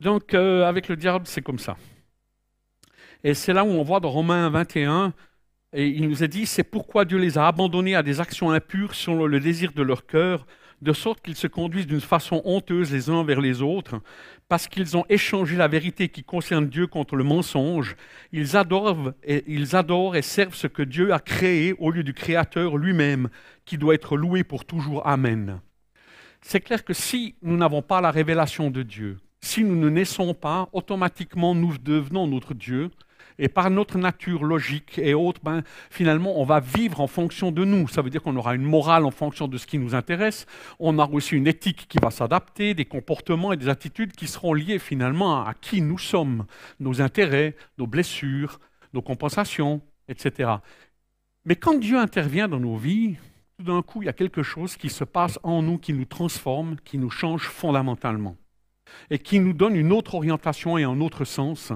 Donc, 0.00 0.34
euh, 0.34 0.64
avec 0.66 0.88
le 0.88 0.96
diable, 0.96 1.26
c'est 1.26 1.42
comme 1.42 1.58
ça. 1.58 1.76
Et 3.22 3.34
c'est 3.34 3.52
là 3.52 3.64
où 3.64 3.68
on 3.68 3.82
voit 3.82 4.00
dans 4.00 4.10
Romains 4.10 4.48
21, 4.48 5.12
et 5.72 5.86
il 5.86 6.08
nous 6.08 6.22
a 6.22 6.26
dit, 6.26 6.46
c'est 6.46 6.64
pourquoi 6.64 7.04
Dieu 7.04 7.18
les 7.18 7.38
a 7.38 7.46
abandonnés 7.46 7.94
à 7.94 8.02
des 8.02 8.20
actions 8.20 8.50
impures 8.50 8.94
selon 8.94 9.26
le 9.26 9.40
désir 9.40 9.72
de 9.72 9.82
leur 9.82 10.06
cœur, 10.06 10.46
de 10.82 10.92
sorte 10.92 11.22
qu'ils 11.22 11.36
se 11.36 11.46
conduisent 11.46 11.86
d'une 11.86 12.00
façon 12.00 12.42
honteuse 12.44 12.90
les 12.90 13.10
uns 13.10 13.22
vers 13.22 13.40
les 13.40 13.62
autres, 13.62 14.00
parce 14.50 14.66
qu'ils 14.66 14.96
ont 14.96 15.04
échangé 15.08 15.54
la 15.54 15.68
vérité 15.68 16.08
qui 16.08 16.24
concerne 16.24 16.68
Dieu 16.68 16.88
contre 16.88 17.14
le 17.14 17.22
mensonge. 17.22 17.94
Ils 18.32 18.56
adorent, 18.56 19.12
et, 19.22 19.44
ils 19.46 19.76
adorent 19.76 20.16
et 20.16 20.22
servent 20.22 20.56
ce 20.56 20.66
que 20.66 20.82
Dieu 20.82 21.14
a 21.14 21.20
créé 21.20 21.72
au 21.78 21.92
lieu 21.92 22.02
du 22.02 22.14
Créateur 22.14 22.76
lui-même, 22.76 23.28
qui 23.64 23.78
doit 23.78 23.94
être 23.94 24.16
loué 24.16 24.42
pour 24.42 24.64
toujours. 24.64 25.06
Amen. 25.06 25.60
C'est 26.42 26.58
clair 26.58 26.84
que 26.84 26.94
si 26.94 27.36
nous 27.42 27.56
n'avons 27.56 27.80
pas 27.80 28.00
la 28.00 28.10
révélation 28.10 28.70
de 28.70 28.82
Dieu, 28.82 29.18
si 29.40 29.62
nous 29.62 29.76
ne 29.76 29.88
naissons 29.88 30.34
pas, 30.34 30.68
automatiquement 30.72 31.54
nous 31.54 31.78
devenons 31.78 32.26
notre 32.26 32.52
Dieu, 32.52 32.90
et 33.40 33.48
par 33.48 33.70
notre 33.70 33.96
nature 33.98 34.44
logique 34.44 34.98
et 34.98 35.14
autres, 35.14 35.40
ben, 35.42 35.62
finalement, 35.90 36.38
on 36.38 36.44
va 36.44 36.60
vivre 36.60 37.00
en 37.00 37.06
fonction 37.06 37.50
de 37.50 37.64
nous. 37.64 37.88
Ça 37.88 38.02
veut 38.02 38.10
dire 38.10 38.22
qu'on 38.22 38.36
aura 38.36 38.54
une 38.54 38.62
morale 38.62 39.06
en 39.06 39.10
fonction 39.10 39.48
de 39.48 39.56
ce 39.56 39.66
qui 39.66 39.78
nous 39.78 39.94
intéresse. 39.94 40.46
On 40.78 40.98
aura 40.98 41.10
aussi 41.10 41.34
une 41.34 41.46
éthique 41.46 41.86
qui 41.88 41.96
va 41.98 42.10
s'adapter, 42.10 42.74
des 42.74 42.84
comportements 42.84 43.52
et 43.52 43.56
des 43.56 43.70
attitudes 43.70 44.12
qui 44.12 44.26
seront 44.26 44.52
liés 44.52 44.78
finalement 44.78 45.42
à 45.42 45.54
qui 45.54 45.80
nous 45.80 45.98
sommes, 45.98 46.44
nos 46.80 47.00
intérêts, 47.00 47.56
nos 47.78 47.86
blessures, 47.86 48.60
nos 48.92 49.00
compensations, 49.00 49.80
etc. 50.08 50.50
Mais 51.46 51.56
quand 51.56 51.78
Dieu 51.78 51.98
intervient 51.98 52.46
dans 52.46 52.60
nos 52.60 52.76
vies, 52.76 53.16
tout 53.58 53.64
d'un 53.64 53.80
coup, 53.80 54.02
il 54.02 54.06
y 54.06 54.10
a 54.10 54.14
quelque 54.14 54.42
chose 54.42 54.76
qui 54.76 54.90
se 54.90 55.04
passe 55.04 55.38
en 55.42 55.62
nous, 55.62 55.78
qui 55.78 55.94
nous 55.94 56.04
transforme, 56.04 56.76
qui 56.84 56.98
nous 56.98 57.10
change 57.10 57.44
fondamentalement 57.44 58.36
et 59.08 59.18
qui 59.18 59.40
nous 59.40 59.52
donne 59.52 59.76
une 59.76 59.92
autre 59.92 60.14
orientation 60.14 60.76
et 60.76 60.84
un 60.84 61.00
autre 61.00 61.24
sens. 61.24 61.72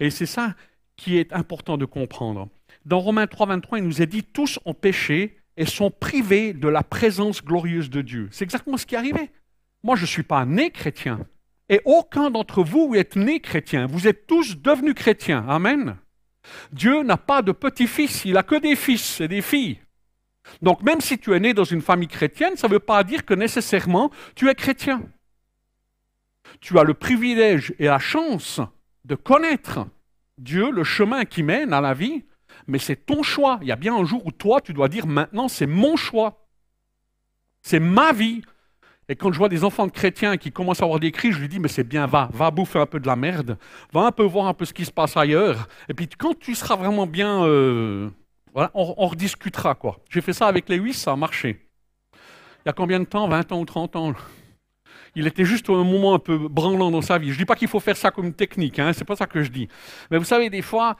Et 0.00 0.10
c'est 0.10 0.26
ça 0.26 0.54
qui 0.96 1.18
est 1.18 1.32
important 1.32 1.76
de 1.76 1.84
comprendre. 1.84 2.48
Dans 2.84 3.00
Romains 3.00 3.26
3, 3.26 3.46
23, 3.46 3.78
il 3.78 3.84
nous 3.84 4.02
est 4.02 4.06
dit 4.06 4.22
tous 4.22 4.58
ont 4.64 4.74
péché 4.74 5.38
et 5.56 5.66
sont 5.66 5.90
privés 5.90 6.52
de 6.52 6.68
la 6.68 6.82
présence 6.82 7.42
glorieuse 7.42 7.90
de 7.90 8.02
Dieu. 8.02 8.28
C'est 8.30 8.44
exactement 8.44 8.76
ce 8.76 8.86
qui 8.86 8.94
est 8.94 8.98
arrivé. 8.98 9.30
Moi, 9.82 9.96
je 9.96 10.02
ne 10.02 10.06
suis 10.06 10.22
pas 10.22 10.44
né 10.44 10.70
chrétien. 10.70 11.20
Et 11.68 11.80
aucun 11.84 12.30
d'entre 12.30 12.62
vous 12.62 12.94
est 12.94 13.16
né 13.16 13.40
chrétien. 13.40 13.86
Vous 13.86 14.06
êtes 14.06 14.26
tous 14.26 14.56
devenus 14.56 14.94
chrétiens. 14.94 15.44
Amen. 15.48 15.96
Dieu 16.72 17.02
n'a 17.02 17.16
pas 17.16 17.42
de 17.42 17.52
petits-fils, 17.52 18.24
il 18.24 18.34
n'a 18.34 18.42
que 18.42 18.60
des 18.60 18.76
fils 18.76 19.20
et 19.20 19.28
des 19.28 19.42
filles. 19.42 19.78
Donc 20.62 20.82
même 20.82 21.00
si 21.00 21.18
tu 21.18 21.34
es 21.34 21.40
né 21.40 21.54
dans 21.54 21.64
une 21.64 21.82
famille 21.82 22.08
chrétienne, 22.08 22.56
ça 22.56 22.68
ne 22.68 22.74
veut 22.74 22.78
pas 22.78 23.02
dire 23.02 23.24
que 23.24 23.34
nécessairement 23.34 24.10
tu 24.36 24.48
es 24.48 24.54
chrétien. 24.54 25.02
Tu 26.60 26.78
as 26.78 26.84
le 26.84 26.94
privilège 26.94 27.74
et 27.80 27.86
la 27.86 27.98
chance 27.98 28.60
de 29.04 29.16
connaître 29.16 29.86
Dieu, 30.38 30.70
le 30.70 30.84
chemin 30.84 31.24
qui 31.24 31.42
mène 31.42 31.72
à 31.72 31.80
la 31.80 31.94
vie, 31.94 32.24
mais 32.66 32.78
c'est 32.78 33.06
ton 33.06 33.22
choix. 33.22 33.58
Il 33.62 33.68
y 33.68 33.72
a 33.72 33.76
bien 33.76 33.94
un 33.94 34.04
jour 34.04 34.24
où 34.26 34.32
toi, 34.32 34.60
tu 34.60 34.72
dois 34.72 34.88
dire 34.88 35.06
maintenant, 35.06 35.48
c'est 35.48 35.66
mon 35.66 35.96
choix. 35.96 36.46
C'est 37.62 37.80
ma 37.80 38.12
vie. 38.12 38.42
Et 39.08 39.14
quand 39.14 39.32
je 39.32 39.38
vois 39.38 39.48
des 39.48 39.62
enfants 39.62 39.86
de 39.86 39.92
chrétiens 39.92 40.36
qui 40.36 40.50
commencent 40.50 40.82
à 40.82 40.84
avoir 40.84 40.98
des 40.98 41.12
cris, 41.12 41.32
je 41.32 41.40
lui 41.40 41.48
dis, 41.48 41.60
mais 41.60 41.68
c'est 41.68 41.84
bien, 41.84 42.06
va, 42.06 42.28
va 42.32 42.50
bouffer 42.50 42.80
un 42.80 42.86
peu 42.86 42.98
de 42.98 43.06
la 43.06 43.14
merde, 43.14 43.56
va 43.92 44.02
un 44.02 44.12
peu 44.12 44.24
voir 44.24 44.46
un 44.46 44.54
peu 44.54 44.64
ce 44.64 44.72
qui 44.72 44.84
se 44.84 44.90
passe 44.90 45.16
ailleurs. 45.16 45.68
Et 45.88 45.94
puis 45.94 46.08
quand 46.08 46.36
tu 46.38 46.54
seras 46.56 46.74
vraiment 46.74 47.06
bien, 47.06 47.44
euh, 47.44 48.10
on, 48.74 49.06
rediscutera. 49.06 49.74
quoi. 49.74 50.00
J'ai 50.10 50.20
fait 50.20 50.32
ça 50.32 50.48
avec 50.48 50.68
les 50.68 50.76
huit, 50.76 50.94
ça 50.94 51.12
a 51.12 51.16
marché. 51.16 51.68
Il 52.14 52.66
y 52.66 52.68
a 52.68 52.72
combien 52.72 52.98
de 52.98 53.04
temps? 53.04 53.28
20 53.28 53.52
ans 53.52 53.60
ou 53.60 53.64
30 53.64 53.96
ans? 53.96 54.14
Il 55.16 55.26
était 55.26 55.46
juste 55.46 55.70
un 55.70 55.82
moment 55.82 56.14
un 56.14 56.18
peu 56.18 56.36
branlant 56.36 56.90
dans 56.90 57.00
sa 57.00 57.16
vie. 57.16 57.28
Je 57.28 57.32
ne 57.32 57.38
dis 57.38 57.44
pas 57.46 57.56
qu'il 57.56 57.68
faut 57.68 57.80
faire 57.80 57.96
ça 57.96 58.10
comme 58.10 58.34
technique, 58.34 58.78
hein, 58.78 58.92
c'est 58.92 59.06
pas 59.06 59.16
ça 59.16 59.26
que 59.26 59.42
je 59.42 59.50
dis. 59.50 59.66
Mais 60.10 60.18
vous 60.18 60.24
savez, 60.24 60.50
des 60.50 60.60
fois, 60.60 60.98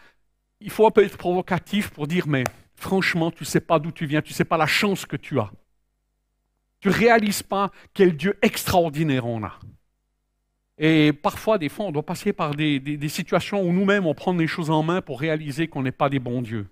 il 0.60 0.70
faut 0.70 0.86
un 0.86 0.90
peu 0.90 1.04
être 1.04 1.18
provocatif 1.18 1.90
pour 1.90 2.06
dire, 2.06 2.26
mais 2.26 2.42
franchement, 2.76 3.30
tu 3.30 3.42
ne 3.42 3.46
sais 3.46 3.60
pas 3.60 3.78
d'où 3.78 3.92
tu 3.92 4.06
viens, 4.06 4.22
tu 4.22 4.32
ne 4.32 4.34
sais 4.34 4.46
pas 4.46 4.56
la 4.56 4.66
chance 4.66 5.04
que 5.04 5.16
tu 5.16 5.38
as. 5.38 5.52
Tu 6.80 6.88
ne 6.88 6.94
réalises 6.94 7.42
pas 7.42 7.70
quel 7.92 8.16
Dieu 8.16 8.38
extraordinaire 8.40 9.26
on 9.26 9.44
a. 9.44 9.58
Et 10.78 11.12
parfois, 11.12 11.58
des 11.58 11.68
fois, 11.68 11.84
on 11.84 11.92
doit 11.92 12.02
passer 12.02 12.32
par 12.32 12.54
des, 12.54 12.80
des 12.80 13.08
situations 13.10 13.62
où 13.62 13.70
nous-mêmes, 13.70 14.06
on 14.06 14.14
prend 14.14 14.32
les 14.32 14.46
choses 14.46 14.70
en 14.70 14.82
main 14.82 15.02
pour 15.02 15.20
réaliser 15.20 15.68
qu'on 15.68 15.82
n'est 15.82 15.92
pas 15.92 16.08
des 16.08 16.20
bons 16.20 16.40
dieux. 16.40 16.66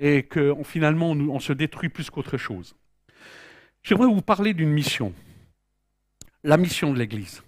Et 0.00 0.22
que 0.22 0.54
finalement, 0.64 1.12
on 1.12 1.40
se 1.40 1.54
détruit 1.54 1.88
plus 1.88 2.10
qu'autre 2.10 2.36
chose. 2.36 2.76
J'aimerais 3.82 4.06
vous 4.06 4.20
parler 4.20 4.52
d'une 4.52 4.70
mission 4.70 5.14
la 6.48 6.56
mission 6.56 6.94
de 6.94 6.98
l'Église. 6.98 7.42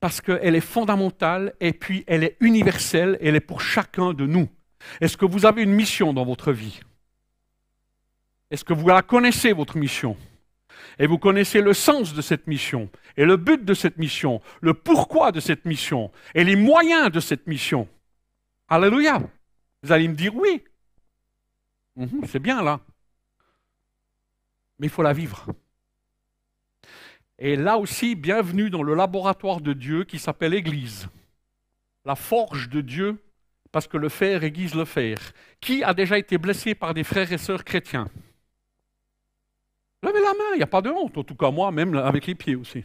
Parce 0.00 0.22
qu'elle 0.22 0.54
est 0.54 0.60
fondamentale 0.60 1.52
et 1.60 1.74
puis 1.74 2.02
elle 2.06 2.24
est 2.24 2.38
universelle, 2.40 3.18
elle 3.20 3.36
est 3.36 3.40
pour 3.40 3.60
chacun 3.60 4.14
de 4.14 4.26
nous. 4.26 4.48
Est-ce 5.02 5.18
que 5.18 5.26
vous 5.26 5.44
avez 5.44 5.62
une 5.62 5.72
mission 5.72 6.14
dans 6.14 6.24
votre 6.24 6.50
vie? 6.50 6.80
Est-ce 8.50 8.64
que 8.64 8.72
vous 8.72 8.88
la 8.88 9.02
connaissez, 9.02 9.52
votre 9.52 9.76
mission? 9.76 10.16
Et 10.98 11.06
vous 11.06 11.18
connaissez 11.18 11.60
le 11.60 11.74
sens 11.74 12.14
de 12.14 12.22
cette 12.22 12.46
mission, 12.46 12.88
et 13.18 13.26
le 13.26 13.36
but 13.36 13.64
de 13.64 13.74
cette 13.74 13.98
mission, 13.98 14.40
le 14.62 14.72
pourquoi 14.72 15.30
de 15.30 15.40
cette 15.40 15.66
mission, 15.66 16.10
et 16.34 16.42
les 16.42 16.56
moyens 16.56 17.12
de 17.12 17.20
cette 17.20 17.46
mission 17.46 17.86
Alléluia 18.68 19.20
Vous 19.82 19.92
allez 19.92 20.08
me 20.08 20.14
dire 20.14 20.34
oui. 20.34 20.64
Mhm, 21.96 22.22
c'est 22.26 22.38
bien 22.38 22.62
là. 22.62 22.80
Mais 24.78 24.86
il 24.86 24.90
faut 24.90 25.02
la 25.02 25.12
vivre. 25.12 25.46
Et 27.38 27.54
là 27.54 27.78
aussi, 27.78 28.16
bienvenue 28.16 28.68
dans 28.68 28.82
le 28.82 28.94
laboratoire 28.94 29.60
de 29.60 29.72
Dieu 29.72 30.02
qui 30.02 30.18
s'appelle 30.18 30.54
Église. 30.54 31.08
La 32.04 32.16
forge 32.16 32.68
de 32.68 32.80
Dieu, 32.80 33.22
parce 33.70 33.86
que 33.86 33.96
le 33.96 34.08
fer 34.08 34.42
aiguise 34.42 34.74
le 34.74 34.84
fer. 34.84 35.18
Qui 35.60 35.84
a 35.84 35.94
déjà 35.94 36.18
été 36.18 36.36
blessé 36.36 36.74
par 36.74 36.94
des 36.94 37.04
frères 37.04 37.32
et 37.32 37.38
sœurs 37.38 37.62
chrétiens? 37.62 38.08
Levez 40.02 40.20
la 40.20 40.34
main, 40.34 40.54
il 40.54 40.56
n'y 40.56 40.64
a 40.64 40.68
pas 40.68 40.82
de 40.82 40.90
honte, 40.90 41.16
en 41.16 41.22
tout 41.22 41.36
cas 41.36 41.52
moi, 41.52 41.70
même 41.70 41.94
avec 41.94 42.26
les 42.26 42.34
pieds 42.34 42.56
aussi. 42.56 42.84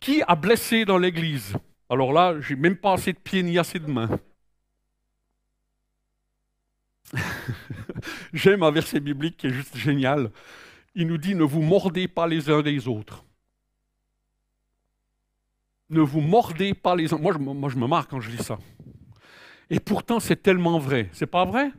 Qui 0.00 0.20
a 0.26 0.34
blessé 0.34 0.84
dans 0.84 0.98
l'Église? 0.98 1.54
Alors 1.88 2.12
là, 2.12 2.40
j'ai 2.40 2.56
même 2.56 2.76
pas 2.76 2.94
assez 2.94 3.12
de 3.12 3.18
pieds 3.18 3.44
ni 3.44 3.56
assez 3.56 3.78
de 3.78 3.88
mains. 3.88 4.18
J'aime 8.32 8.64
un 8.64 8.70
verset 8.72 8.98
biblique 8.98 9.36
qui 9.36 9.46
est 9.46 9.50
juste 9.50 9.76
génial 9.76 10.32
il 10.94 11.06
nous 11.06 11.18
dit 11.18 11.34
ne 11.34 11.44
vous 11.44 11.62
mordez 11.62 12.08
pas 12.08 12.26
les 12.26 12.50
uns 12.50 12.62
des 12.62 12.88
autres. 12.88 13.24
Ne 15.90 16.00
vous 16.00 16.20
mordez 16.20 16.74
pas 16.74 16.96
les 16.96 17.12
uns. 17.12 17.18
Moi, 17.18 17.32
je, 17.34 17.38
moi, 17.38 17.68
je 17.68 17.76
me 17.76 17.86
marre 17.86 18.08
quand 18.08 18.20
je 18.20 18.30
dis 18.30 18.42
ça. 18.42 18.58
Et 19.68 19.78
pourtant, 19.80 20.20
c'est 20.20 20.42
tellement 20.42 20.78
vrai. 20.78 21.08
C'est 21.12 21.26
pas 21.26 21.44
vrai? 21.44 21.70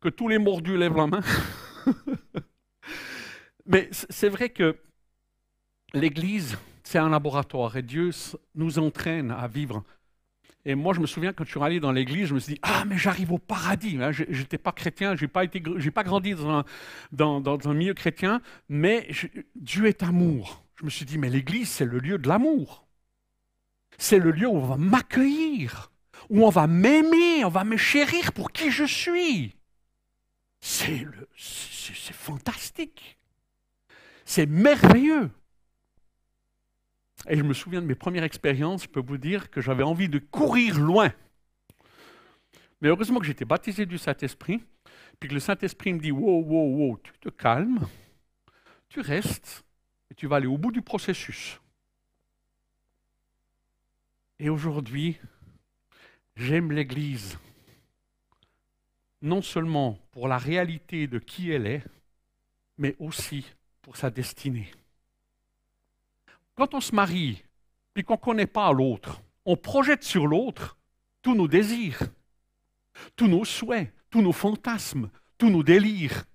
Que 0.00 0.08
tous 0.08 0.28
les 0.28 0.38
mordus 0.38 0.76
lèvent 0.76 0.96
la 0.96 1.06
main? 1.06 1.20
Mais 3.66 3.88
c'est 3.92 4.28
vrai 4.28 4.48
que 4.48 4.76
l'Église, 5.94 6.58
c'est 6.82 6.98
un 6.98 7.08
laboratoire 7.08 7.76
et 7.76 7.82
Dieu 7.82 8.10
nous 8.54 8.78
entraîne 8.78 9.30
à 9.30 9.46
vivre 9.46 9.84
et 10.64 10.74
moi, 10.74 10.92
je 10.92 11.00
me 11.00 11.06
souviens 11.06 11.32
quand 11.32 11.44
je 11.44 11.50
suis 11.50 11.62
allé 11.62 11.80
dans 11.80 11.92
l'église, 11.92 12.28
je 12.28 12.34
me 12.34 12.38
suis 12.38 12.54
dit 12.54 12.60
Ah, 12.62 12.84
mais 12.86 12.98
j'arrive 12.98 13.32
au 13.32 13.38
paradis. 13.38 13.96
Hein. 14.00 14.12
Je 14.12 14.24
n'étais 14.24 14.58
pas 14.58 14.72
chrétien, 14.72 15.16
je 15.16 15.22
n'ai 15.22 15.28
pas, 15.28 15.46
pas 15.46 16.04
grandi 16.04 16.34
dans 16.34 16.50
un, 16.50 16.64
dans, 17.12 17.40
dans 17.40 17.68
un 17.68 17.74
milieu 17.74 17.94
chrétien, 17.94 18.42
mais 18.68 19.08
Dieu 19.56 19.86
est 19.86 20.02
amour. 20.02 20.64
Je 20.76 20.84
me 20.84 20.90
suis 20.90 21.06
dit 21.06 21.16
Mais 21.16 21.30
l'église, 21.30 21.70
c'est 21.70 21.86
le 21.86 21.98
lieu 21.98 22.18
de 22.18 22.28
l'amour. 22.28 22.86
C'est 23.96 24.18
le 24.18 24.30
lieu 24.30 24.48
où 24.48 24.56
on 24.56 24.66
va 24.66 24.76
m'accueillir, 24.76 25.92
où 26.28 26.44
on 26.44 26.50
va 26.50 26.66
m'aimer, 26.66 27.44
on 27.44 27.50
va 27.50 27.64
me 27.64 27.76
chérir 27.76 28.32
pour 28.32 28.52
qui 28.52 28.70
je 28.70 28.84
suis. 28.84 29.56
C'est 30.60 31.06
fantastique. 32.12 33.18
C'est 34.26 34.46
merveilleux. 34.46 35.30
Et 37.28 37.36
je 37.36 37.42
me 37.42 37.52
souviens 37.52 37.82
de 37.82 37.86
mes 37.86 37.94
premières 37.94 38.24
expériences, 38.24 38.84
je 38.84 38.88
peux 38.88 39.00
vous 39.00 39.18
dire 39.18 39.50
que 39.50 39.60
j'avais 39.60 39.82
envie 39.82 40.08
de 40.08 40.18
courir 40.18 40.80
loin. 40.80 41.12
Mais 42.80 42.88
heureusement 42.88 43.18
que 43.18 43.26
j'étais 43.26 43.44
baptisé 43.44 43.84
du 43.84 43.98
Saint-Esprit, 43.98 44.62
puis 45.18 45.28
que 45.28 45.34
le 45.34 45.40
Saint-Esprit 45.40 45.92
me 45.92 46.00
dit 46.00 46.12
Wow, 46.12 46.42
wow, 46.42 46.76
wow, 46.76 46.98
tu 47.02 47.12
te 47.20 47.28
calmes, 47.28 47.86
tu 48.88 49.00
restes, 49.00 49.64
et 50.10 50.14
tu 50.14 50.26
vas 50.26 50.36
aller 50.36 50.46
au 50.46 50.56
bout 50.56 50.72
du 50.72 50.80
processus. 50.80 51.60
Et 54.38 54.48
aujourd'hui, 54.48 55.20
j'aime 56.36 56.72
l'Église, 56.72 57.38
non 59.20 59.42
seulement 59.42 59.98
pour 60.12 60.26
la 60.26 60.38
réalité 60.38 61.06
de 61.06 61.18
qui 61.18 61.50
elle 61.50 61.66
est, 61.66 61.84
mais 62.78 62.96
aussi 62.98 63.44
pour 63.82 63.98
sa 63.98 64.08
destinée. 64.08 64.70
Quand 66.60 66.74
on 66.74 66.80
se 66.82 66.94
marie, 66.94 67.42
puis 67.94 68.04
qu'on 68.04 68.16
ne 68.16 68.18
connaît 68.18 68.46
pas 68.46 68.70
l'autre, 68.70 69.22
on 69.46 69.56
projette 69.56 70.02
sur 70.02 70.26
l'autre 70.26 70.76
tous 71.22 71.34
nos 71.34 71.48
désirs, 71.48 72.02
tous 73.16 73.28
nos 73.28 73.46
souhaits, 73.46 73.90
tous 74.10 74.20
nos 74.20 74.32
fantasmes, 74.32 75.08
tous 75.38 75.48
nos 75.48 75.62
délires. 75.62 76.26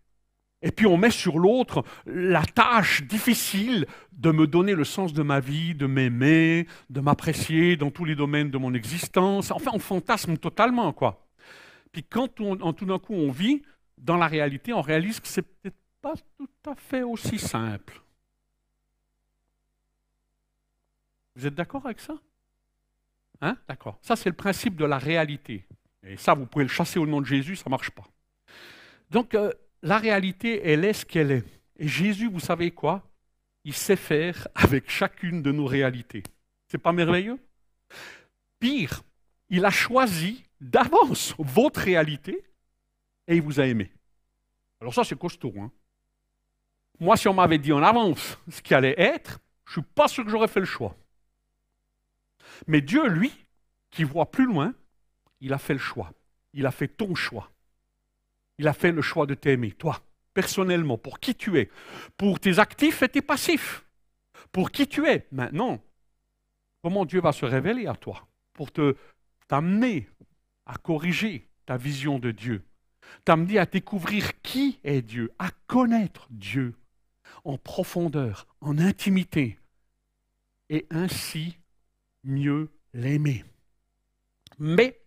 Et 0.63 0.71
puis 0.71 0.87
on 0.87 0.97
met 0.97 1.11
sur 1.11 1.37
l'autre 1.37 1.83
la 2.07 2.43
tâche 2.43 3.03
difficile 3.03 3.85
de 4.13 4.31
me 4.31 4.47
donner 4.47 4.73
le 4.73 4.83
sens 4.83 5.13
de 5.13 5.21
ma 5.21 5.39
vie, 5.39 5.75
de 5.75 5.85
m'aimer, 5.85 6.65
de 6.89 7.01
m'apprécier 7.01 7.77
dans 7.77 7.91
tous 7.91 8.05
les 8.05 8.15
domaines 8.15 8.49
de 8.49 8.57
mon 8.57 8.73
existence. 8.73 9.51
Enfin, 9.51 9.69
on 9.75 9.79
fantasme 9.79 10.37
totalement, 10.37 10.91
quoi. 10.91 11.27
Puis 11.91 12.03
quand 12.03 12.41
on, 12.41 12.73
tout 12.73 12.87
d'un 12.87 12.97
coup 12.97 13.13
on 13.13 13.29
vit 13.29 13.61
dans 13.99 14.17
la 14.17 14.25
réalité, 14.25 14.73
on 14.73 14.81
réalise 14.81 15.19
que 15.19 15.27
c'est 15.27 15.43
peut-être 15.43 15.77
pas 16.01 16.15
tout 16.35 16.49
à 16.65 16.73
fait 16.73 17.03
aussi 17.03 17.37
simple. 17.37 18.01
Vous 21.35 21.45
êtes 21.45 21.55
d'accord 21.55 21.85
avec 21.85 21.99
ça? 21.99 22.15
Hein? 23.41 23.57
D'accord. 23.67 23.97
Ça, 24.01 24.15
c'est 24.15 24.29
le 24.29 24.35
principe 24.35 24.75
de 24.75 24.85
la 24.85 24.97
réalité. 24.97 25.65
Et 26.03 26.17
ça, 26.17 26.33
vous 26.33 26.45
pouvez 26.45 26.65
le 26.65 26.69
chasser 26.69 26.99
au 26.99 27.05
nom 27.05 27.21
de 27.21 27.25
Jésus, 27.25 27.55
ça 27.55 27.65
ne 27.67 27.71
marche 27.71 27.91
pas. 27.91 28.05
Donc, 29.09 29.33
euh, 29.33 29.51
la 29.81 29.97
réalité, 29.97 30.61
elle 30.63 30.85
est 30.85 30.93
ce 30.93 31.05
qu'elle 31.05 31.31
est. 31.31 31.43
Et 31.77 31.87
Jésus, 31.87 32.29
vous 32.29 32.39
savez 32.39 32.71
quoi? 32.71 33.03
Il 33.63 33.73
sait 33.73 33.95
faire 33.95 34.47
avec 34.55 34.89
chacune 34.89 35.41
de 35.41 35.51
nos 35.51 35.65
réalités. 35.65 36.23
C'est 36.67 36.77
pas 36.77 36.91
merveilleux? 36.91 37.39
Pire, 38.59 39.03
il 39.49 39.65
a 39.65 39.71
choisi 39.71 40.43
d'avance 40.61 41.35
votre 41.37 41.81
réalité 41.81 42.43
et 43.27 43.35
il 43.35 43.41
vous 43.41 43.59
a 43.59 43.65
aimé. 43.65 43.91
Alors 44.79 44.93
ça, 44.93 45.03
c'est 45.03 45.17
costaud. 45.17 45.53
Hein 45.57 45.71
Moi, 46.99 47.17
si 47.17 47.27
on 47.27 47.33
m'avait 47.33 47.57
dit 47.57 47.73
en 47.73 47.83
avance 47.83 48.37
ce 48.49 48.61
qui 48.61 48.73
allait 48.73 48.99
être, 48.99 49.39
je 49.65 49.79
ne 49.79 49.83
suis 49.83 49.91
pas 49.93 50.07
sûr 50.07 50.23
que 50.23 50.29
j'aurais 50.29 50.47
fait 50.47 50.59
le 50.59 50.65
choix. 50.65 50.95
Mais 52.67 52.81
Dieu, 52.81 53.07
lui, 53.07 53.31
qui 53.91 54.03
voit 54.03 54.31
plus 54.31 54.45
loin, 54.45 54.73
il 55.41 55.53
a 55.53 55.57
fait 55.57 55.73
le 55.73 55.79
choix. 55.79 56.11
Il 56.53 56.65
a 56.65 56.71
fait 56.71 56.87
ton 56.87 57.15
choix. 57.15 57.51
Il 58.57 58.67
a 58.67 58.73
fait 58.73 58.91
le 58.91 59.01
choix 59.01 59.25
de 59.25 59.33
t'aimer, 59.33 59.71
toi, 59.71 60.01
personnellement, 60.33 60.97
pour 60.97 61.19
qui 61.19 61.35
tu 61.35 61.59
es, 61.59 61.69
pour 62.17 62.39
tes 62.39 62.59
actifs 62.59 63.01
et 63.03 63.09
tes 63.09 63.21
passifs, 63.21 63.85
pour 64.51 64.71
qui 64.71 64.87
tu 64.87 65.05
es. 65.07 65.27
Maintenant, 65.31 65.81
comment 66.81 67.05
Dieu 67.05 67.19
va 67.19 67.33
se 67.33 67.45
révéler 67.45 67.87
à 67.87 67.95
toi 67.95 68.27
pour 68.53 68.71
te 68.71 68.95
t'amener 69.47 70.09
à 70.65 70.75
corriger 70.77 71.47
ta 71.65 71.77
vision 71.77 72.19
de 72.19 72.31
Dieu, 72.31 72.63
t'amener 73.25 73.59
à 73.59 73.65
découvrir 73.65 74.41
qui 74.41 74.79
est 74.83 75.01
Dieu, 75.01 75.31
à 75.37 75.49
connaître 75.67 76.27
Dieu, 76.31 76.75
en 77.43 77.57
profondeur, 77.57 78.47
en 78.61 78.77
intimité, 78.77 79.59
et 80.69 80.87
ainsi 80.89 81.57
mieux 82.25 82.69
l'aimer. 82.93 83.45
Mais 84.59 84.99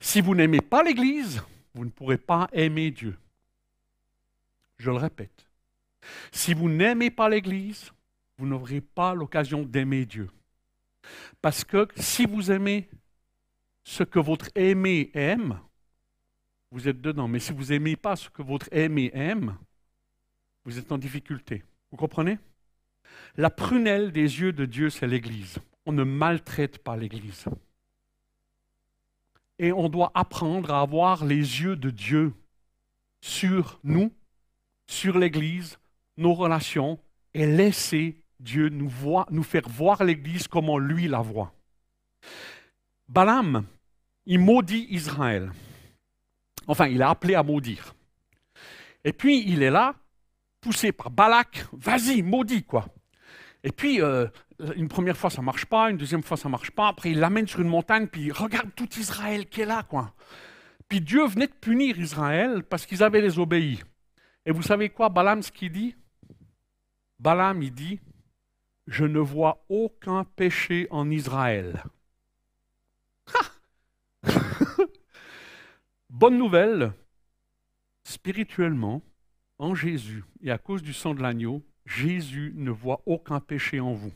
si 0.00 0.20
vous 0.20 0.34
n'aimez 0.34 0.60
pas 0.60 0.82
l'Église, 0.82 1.42
vous 1.74 1.84
ne 1.84 1.90
pourrez 1.90 2.18
pas 2.18 2.48
aimer 2.52 2.90
Dieu. 2.90 3.16
Je 4.78 4.90
le 4.90 4.96
répète. 4.96 5.46
Si 6.32 6.54
vous 6.54 6.68
n'aimez 6.68 7.10
pas 7.10 7.28
l'Église, 7.28 7.92
vous 8.38 8.46
n'aurez 8.46 8.80
pas 8.80 9.14
l'occasion 9.14 9.62
d'aimer 9.62 10.06
Dieu. 10.06 10.28
Parce 11.40 11.64
que 11.64 11.88
si 11.96 12.26
vous 12.26 12.50
aimez 12.50 12.88
ce 13.84 14.02
que 14.02 14.18
votre 14.18 14.50
aimé 14.54 15.10
aime, 15.14 15.60
vous 16.70 16.88
êtes 16.88 17.00
dedans. 17.00 17.28
Mais 17.28 17.38
si 17.38 17.52
vous 17.52 17.66
n'aimez 17.66 17.96
pas 17.96 18.16
ce 18.16 18.28
que 18.30 18.42
votre 18.42 18.68
aimé 18.72 19.10
aime, 19.14 19.56
vous 20.64 20.78
êtes 20.78 20.92
en 20.92 20.98
difficulté. 20.98 21.64
Vous 21.90 21.96
comprenez? 21.96 22.38
La 23.36 23.50
prunelle 23.50 24.12
des 24.12 24.40
yeux 24.40 24.52
de 24.52 24.64
Dieu, 24.64 24.90
c'est 24.90 25.06
l'Église. 25.06 25.58
On 25.86 25.92
ne 25.92 26.04
maltraite 26.04 26.78
pas 26.78 26.96
l'Église. 26.96 27.46
Et 29.58 29.72
on 29.72 29.88
doit 29.88 30.10
apprendre 30.14 30.72
à 30.72 30.80
avoir 30.80 31.24
les 31.24 31.36
yeux 31.36 31.76
de 31.76 31.90
Dieu 31.90 32.32
sur 33.20 33.78
nous, 33.84 34.12
sur 34.86 35.18
l'Église, 35.18 35.78
nos 36.16 36.34
relations, 36.34 36.98
et 37.34 37.46
laisser 37.46 38.22
Dieu 38.40 38.68
nous, 38.68 39.42
faire 39.42 39.68
voir 39.68 40.02
l'Église 40.04 40.48
comme 40.48 40.76
lui 40.78 41.08
la 41.08 41.20
voit. 41.20 41.54
Balaam, 43.08 43.64
il 44.26 44.40
maudit 44.40 44.86
Israël. 44.90 45.52
Enfin, 46.66 46.86
il 46.86 47.02
a 47.02 47.10
appelé 47.10 47.34
à 47.34 47.42
maudire. 47.42 47.94
Et 49.04 49.12
puis, 49.12 49.44
il 49.46 49.62
est 49.62 49.70
là, 49.70 49.94
poussé 50.60 50.92
par 50.92 51.10
Balak, 51.10 51.66
vas-y, 51.72 52.22
maudit, 52.22 52.64
quoi. 52.64 52.86
Et 53.64 53.72
puis, 53.72 54.00
euh, 54.00 54.26
une 54.76 54.88
première 54.88 55.16
fois, 55.16 55.30
ça 55.30 55.42
marche 55.42 55.66
pas, 55.66 55.90
une 55.90 55.96
deuxième 55.96 56.22
fois, 56.22 56.36
ça 56.36 56.48
marche 56.48 56.70
pas. 56.70 56.88
Après, 56.88 57.10
il 57.10 57.20
l'amène 57.20 57.46
sur 57.46 57.60
une 57.60 57.68
montagne, 57.68 58.06
puis 58.06 58.30
regarde 58.30 58.70
tout 58.74 58.88
Israël 58.98 59.46
qui 59.46 59.62
est 59.62 59.66
là, 59.66 59.82
quoi. 59.82 60.14
Puis 60.88 61.00
Dieu 61.00 61.26
venait 61.26 61.46
de 61.46 61.54
punir 61.54 61.98
Israël 61.98 62.62
parce 62.62 62.84
qu'ils 62.84 63.02
avaient 63.02 63.22
désobéi. 63.22 63.82
Et 64.44 64.50
vous 64.50 64.62
savez 64.62 64.90
quoi, 64.90 65.08
Balaam, 65.08 65.42
ce 65.42 65.50
qu'il 65.50 65.72
dit? 65.72 65.96
Balaam, 67.18 67.62
il 67.62 67.72
dit, 67.72 68.00
je 68.86 69.04
ne 69.04 69.20
vois 69.20 69.64
aucun 69.68 70.24
péché 70.24 70.88
en 70.90 71.10
Israël. 71.10 71.82
Bonne 76.10 76.36
nouvelle, 76.36 76.92
spirituellement, 78.04 79.02
en 79.58 79.74
Jésus 79.74 80.24
et 80.42 80.50
à 80.50 80.58
cause 80.58 80.82
du 80.82 80.92
sang 80.92 81.14
de 81.14 81.22
l'agneau, 81.22 81.64
Jésus 81.86 82.52
ne 82.56 82.70
voit 82.70 83.00
aucun 83.06 83.40
péché 83.40 83.80
en 83.80 83.92
vous. 83.92 84.12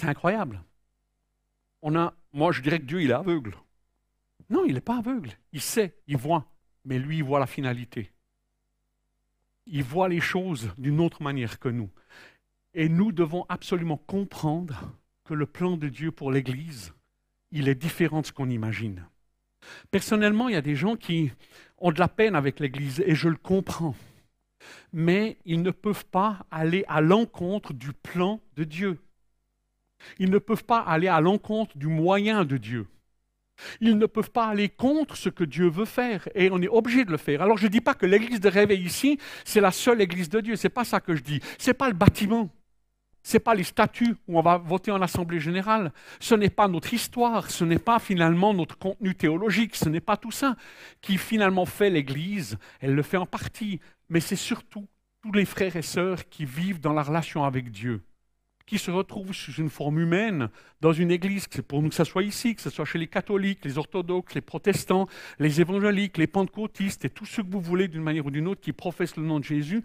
C'est 0.00 0.08
incroyable. 0.08 0.64
On 1.82 1.94
a, 1.94 2.14
moi, 2.32 2.52
je 2.52 2.62
dirais 2.62 2.80
que 2.80 2.86
Dieu, 2.86 3.02
il 3.02 3.10
est 3.10 3.12
aveugle. 3.12 3.54
Non, 4.48 4.64
il 4.64 4.72
n'est 4.72 4.80
pas 4.80 4.96
aveugle. 4.96 5.32
Il 5.52 5.60
sait, 5.60 5.94
il 6.06 6.16
voit. 6.16 6.46
Mais 6.86 6.98
lui, 6.98 7.18
il 7.18 7.22
voit 7.22 7.38
la 7.38 7.46
finalité. 7.46 8.10
Il 9.66 9.82
voit 9.82 10.08
les 10.08 10.20
choses 10.20 10.72
d'une 10.78 11.00
autre 11.00 11.22
manière 11.22 11.58
que 11.58 11.68
nous. 11.68 11.90
Et 12.72 12.88
nous 12.88 13.12
devons 13.12 13.44
absolument 13.50 13.98
comprendre 13.98 14.90
que 15.24 15.34
le 15.34 15.44
plan 15.44 15.76
de 15.76 15.90
Dieu 15.90 16.10
pour 16.12 16.32
l'Église, 16.32 16.94
il 17.50 17.68
est 17.68 17.74
différent 17.74 18.22
de 18.22 18.26
ce 18.26 18.32
qu'on 18.32 18.48
imagine. 18.48 19.06
Personnellement, 19.90 20.48
il 20.48 20.54
y 20.54 20.56
a 20.56 20.62
des 20.62 20.76
gens 20.76 20.96
qui 20.96 21.30
ont 21.76 21.92
de 21.92 22.00
la 22.00 22.08
peine 22.08 22.36
avec 22.36 22.58
l'Église, 22.58 23.02
et 23.04 23.14
je 23.14 23.28
le 23.28 23.36
comprends. 23.36 23.94
Mais 24.94 25.36
ils 25.44 25.60
ne 25.60 25.70
peuvent 25.70 26.06
pas 26.06 26.46
aller 26.50 26.86
à 26.88 27.02
l'encontre 27.02 27.74
du 27.74 27.92
plan 27.92 28.40
de 28.56 28.64
Dieu. 28.64 28.98
Ils 30.18 30.30
ne 30.30 30.38
peuvent 30.38 30.64
pas 30.64 30.80
aller 30.80 31.08
à 31.08 31.20
l'encontre 31.20 31.76
du 31.76 31.86
moyen 31.86 32.44
de 32.44 32.56
Dieu. 32.56 32.86
Ils 33.80 33.98
ne 33.98 34.06
peuvent 34.06 34.30
pas 34.30 34.46
aller 34.46 34.68
contre 34.68 35.16
ce 35.16 35.28
que 35.28 35.44
Dieu 35.44 35.68
veut 35.68 35.84
faire 35.84 36.28
et 36.34 36.50
on 36.50 36.60
est 36.62 36.68
obligé 36.68 37.04
de 37.04 37.10
le 37.10 37.16
faire. 37.16 37.42
Alors 37.42 37.58
je 37.58 37.66
ne 37.66 37.70
dis 37.70 37.80
pas 37.80 37.94
que 37.94 38.06
l'église 38.06 38.40
de 38.40 38.48
réveil 38.48 38.82
ici, 38.82 39.18
c'est 39.44 39.60
la 39.60 39.70
seule 39.70 40.00
église 40.00 40.28
de 40.28 40.40
Dieu, 40.40 40.56
ce 40.56 40.66
n'est 40.66 40.72
pas 40.72 40.84
ça 40.84 41.00
que 41.00 41.14
je 41.14 41.22
dis. 41.22 41.40
Ce 41.58 41.70
n'est 41.70 41.74
pas 41.74 41.88
le 41.88 41.94
bâtiment, 41.94 42.50
ce 43.22 43.34
n'est 43.34 43.40
pas 43.40 43.54
les 43.54 43.64
statuts 43.64 44.16
où 44.26 44.38
on 44.38 44.42
va 44.42 44.58
voter 44.58 44.90
en 44.90 45.02
assemblée 45.02 45.40
générale, 45.40 45.92
ce 46.20 46.34
n'est 46.34 46.50
pas 46.50 46.68
notre 46.68 46.92
histoire, 46.94 47.50
ce 47.50 47.64
n'est 47.64 47.78
pas 47.78 47.98
finalement 47.98 48.54
notre 48.54 48.78
contenu 48.78 49.14
théologique, 49.14 49.76
ce 49.76 49.88
n'est 49.88 50.00
pas 50.00 50.16
tout 50.16 50.30
ça 50.30 50.56
qui 51.00 51.18
finalement 51.18 51.66
fait 51.66 51.90
l'église, 51.90 52.58
elle 52.80 52.94
le 52.94 53.02
fait 53.02 53.18
en 53.18 53.26
partie, 53.26 53.80
mais 54.08 54.20
c'est 54.20 54.36
surtout 54.36 54.88
tous 55.22 55.32
les 55.32 55.44
frères 55.44 55.76
et 55.76 55.82
sœurs 55.82 56.28
qui 56.28 56.46
vivent 56.46 56.80
dans 56.80 56.94
la 56.94 57.02
relation 57.02 57.44
avec 57.44 57.70
Dieu 57.70 58.02
qui 58.70 58.78
se 58.78 58.92
retrouvent 58.92 59.32
sous 59.32 59.54
une 59.54 59.68
forme 59.68 59.98
humaine 59.98 60.48
dans 60.80 60.92
une 60.92 61.10
église, 61.10 61.48
c'est 61.50 61.60
pour 61.60 61.82
nous 61.82 61.88
que 61.88 61.94
ce 61.96 62.04
soit 62.04 62.22
ici, 62.22 62.54
que 62.54 62.62
ce 62.62 62.70
soit 62.70 62.84
chez 62.84 63.00
les 63.00 63.08
catholiques, 63.08 63.64
les 63.64 63.78
orthodoxes, 63.78 64.32
les 64.36 64.40
protestants, 64.40 65.08
les 65.40 65.60
évangéliques, 65.60 66.18
les 66.18 66.28
pentecôtistes 66.28 67.04
et 67.04 67.10
tous 67.10 67.26
ceux 67.26 67.42
que 67.42 67.50
vous 67.50 67.60
voulez 67.60 67.88
d'une 67.88 68.04
manière 68.04 68.26
ou 68.26 68.30
d'une 68.30 68.46
autre 68.46 68.60
qui 68.60 68.72
professent 68.72 69.16
le 69.16 69.24
nom 69.24 69.40
de 69.40 69.44
Jésus. 69.44 69.82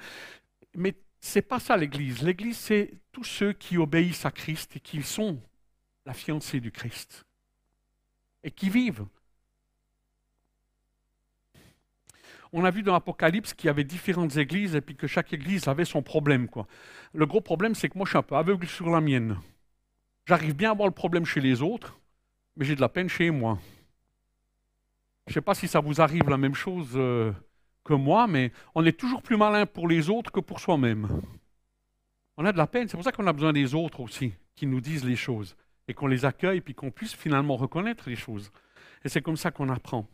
Mais 0.75 0.93
ce 1.19 1.39
n'est 1.39 1.41
pas 1.41 1.59
ça 1.59 1.77
l'église. 1.77 2.21
L'église, 2.21 2.57
c'est 2.57 2.91
tous 3.11 3.23
ceux 3.23 3.53
qui 3.53 3.79
obéissent 3.79 4.27
à 4.27 4.29
Christ 4.29 4.75
et 4.75 4.79
qui 4.79 5.01
sont 5.01 5.41
la 6.05 6.13
fiancée 6.13 6.59
du 6.59 6.71
Christ 6.71 7.25
et 8.43 8.51
qui 8.51 8.69
vivent 8.69 9.07
on 12.57 12.63
a 12.63 12.71
vu 12.71 12.83
dans 12.83 12.93
l'Apocalypse 12.93 13.53
qu'il 13.53 13.67
y 13.67 13.69
avait 13.69 13.83
différentes 13.83 14.37
églises 14.37 14.75
et 14.75 14.81
puis 14.81 14.95
que 14.95 15.07
chaque 15.07 15.33
église 15.33 15.67
avait 15.67 15.83
son 15.83 16.01
problème. 16.01 16.47
Quoi. 16.47 16.67
Le 17.13 17.25
gros 17.25 17.41
problème, 17.41 17.75
c'est 17.75 17.89
que 17.89 17.97
moi, 17.97 18.05
je 18.05 18.11
suis 18.11 18.17
un 18.17 18.23
peu 18.23 18.37
aveugle 18.37 18.65
sur 18.65 18.89
la 18.89 19.01
mienne. 19.01 19.37
J'arrive 20.25 20.55
bien 20.55 20.71
à 20.71 20.73
voir 20.73 20.87
le 20.87 20.93
problème 20.93 21.25
chez 21.25 21.41
les 21.41 21.61
autres, 21.61 21.99
mais 22.55 22.63
j'ai 22.63 22.77
de 22.77 22.81
la 22.81 22.87
peine 22.87 23.09
chez 23.09 23.29
moi. 23.29 23.59
Je 25.27 25.31
ne 25.31 25.33
sais 25.33 25.41
pas 25.41 25.53
si 25.53 25.67
ça 25.67 25.81
vous 25.81 25.99
arrive 25.99 26.29
la 26.29 26.37
même 26.37 26.55
chose 26.55 26.91
euh, 26.95 27.33
que 27.83 27.93
moi, 27.93 28.25
mais 28.25 28.53
on 28.73 28.85
est 28.85 28.97
toujours 28.97 29.21
plus 29.21 29.35
malin 29.35 29.65
pour 29.65 29.89
les 29.89 30.09
autres 30.09 30.31
que 30.31 30.39
pour 30.39 30.61
soi-même. 30.61 31.21
On 32.37 32.45
a 32.45 32.53
de 32.53 32.57
la 32.57 32.67
peine, 32.67 32.87
c'est 32.87 32.95
pour 32.95 33.03
ça 33.03 33.11
qu'on 33.11 33.27
a 33.27 33.33
besoin 33.33 33.51
des 33.51 33.75
autres 33.75 33.99
aussi, 33.99 34.33
qui 34.55 34.65
nous 34.65 34.79
disent 34.79 35.03
les 35.03 35.17
choses, 35.17 35.57
et 35.89 35.93
qu'on 35.93 36.07
les 36.07 36.23
accueille, 36.23 36.61
puis 36.61 36.73
qu'on 36.73 36.89
puisse 36.89 37.15
finalement 37.15 37.57
reconnaître 37.57 38.07
les 38.07 38.15
choses. 38.15 38.49
Et 39.03 39.09
c'est 39.09 39.21
comme 39.21 39.37
ça 39.37 39.51
qu'on 39.51 39.67
apprend. 39.67 40.07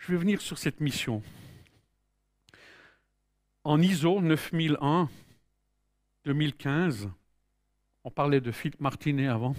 Je 0.00 0.12
vais 0.12 0.18
venir 0.18 0.40
sur 0.40 0.56
cette 0.56 0.80
mission. 0.80 1.22
En 3.64 3.82
ISO 3.82 4.22
9001 4.22 5.10
2015, 6.24 7.10
on 8.04 8.10
parlait 8.10 8.40
de 8.40 8.50
Philippe 8.50 8.80
Martinet 8.80 9.28
avant, 9.28 9.54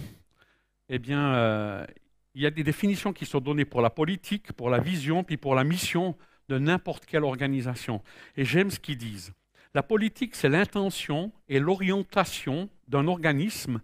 eh 0.88 0.98
bien, 0.98 1.32
euh, 1.34 1.86
il 2.34 2.42
y 2.42 2.46
a 2.46 2.50
des 2.50 2.64
définitions 2.64 3.12
qui 3.12 3.24
sont 3.24 3.38
données 3.38 3.64
pour 3.64 3.82
la 3.82 3.90
politique, 3.90 4.52
pour 4.52 4.68
la 4.68 4.80
vision, 4.80 5.22
puis 5.22 5.36
pour 5.36 5.54
la 5.54 5.62
mission 5.62 6.16
de 6.48 6.58
n'importe 6.58 7.06
quelle 7.06 7.22
organisation. 7.22 8.02
Et 8.36 8.44
j'aime 8.44 8.72
ce 8.72 8.80
qu'ils 8.80 8.98
disent. 8.98 9.32
La 9.74 9.84
politique, 9.84 10.34
c'est 10.34 10.48
l'intention 10.48 11.30
et 11.48 11.60
l'orientation 11.60 12.68
d'un 12.88 13.06
organisme 13.06 13.80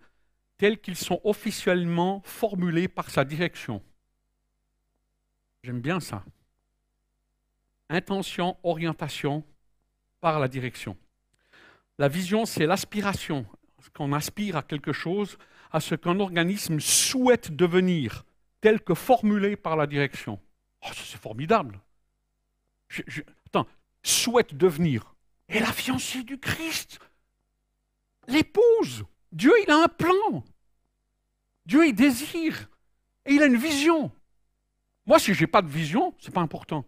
tels 0.56 0.80
qu'ils 0.80 0.96
sont 0.96 1.20
officiellement 1.22 2.20
formulés 2.24 2.88
par 2.88 3.10
sa 3.10 3.24
direction. 3.24 3.80
J'aime 5.62 5.80
bien 5.80 6.00
ça 6.00 6.24
intention, 7.88 8.56
orientation 8.62 9.44
par 10.20 10.38
la 10.40 10.48
direction. 10.48 10.96
La 11.98 12.08
vision, 12.08 12.46
c'est 12.46 12.66
l'aspiration, 12.66 13.46
qu'on 13.94 14.12
aspire 14.12 14.56
à 14.56 14.62
quelque 14.62 14.92
chose, 14.92 15.38
à 15.72 15.80
ce 15.80 15.94
qu'un 15.94 16.20
organisme 16.20 16.80
souhaite 16.80 17.54
devenir, 17.54 18.24
tel 18.60 18.80
que 18.80 18.94
formulé 18.94 19.56
par 19.56 19.76
la 19.76 19.86
direction. 19.86 20.40
Oh, 20.82 20.90
c'est 20.94 21.20
formidable. 21.20 21.80
attends, 23.46 23.66
souhaite 24.02 24.54
devenir. 24.54 25.14
Et 25.48 25.60
la 25.60 25.72
fiancée 25.72 26.22
du 26.22 26.38
Christ, 26.38 26.98
l'épouse. 28.26 29.04
Dieu, 29.32 29.52
il 29.62 29.70
a 29.70 29.82
un 29.84 29.88
plan. 29.88 30.44
Dieu, 31.66 31.86
il 31.86 31.94
désire. 31.94 32.68
Et 33.26 33.34
il 33.34 33.42
a 33.42 33.46
une 33.46 33.56
vision. 33.56 34.10
Moi, 35.06 35.18
si 35.18 35.34
je 35.34 35.40
n'ai 35.40 35.46
pas 35.46 35.62
de 35.62 35.68
vision, 35.68 36.14
ce 36.18 36.26
n'est 36.28 36.32
pas 36.32 36.40
important 36.40 36.86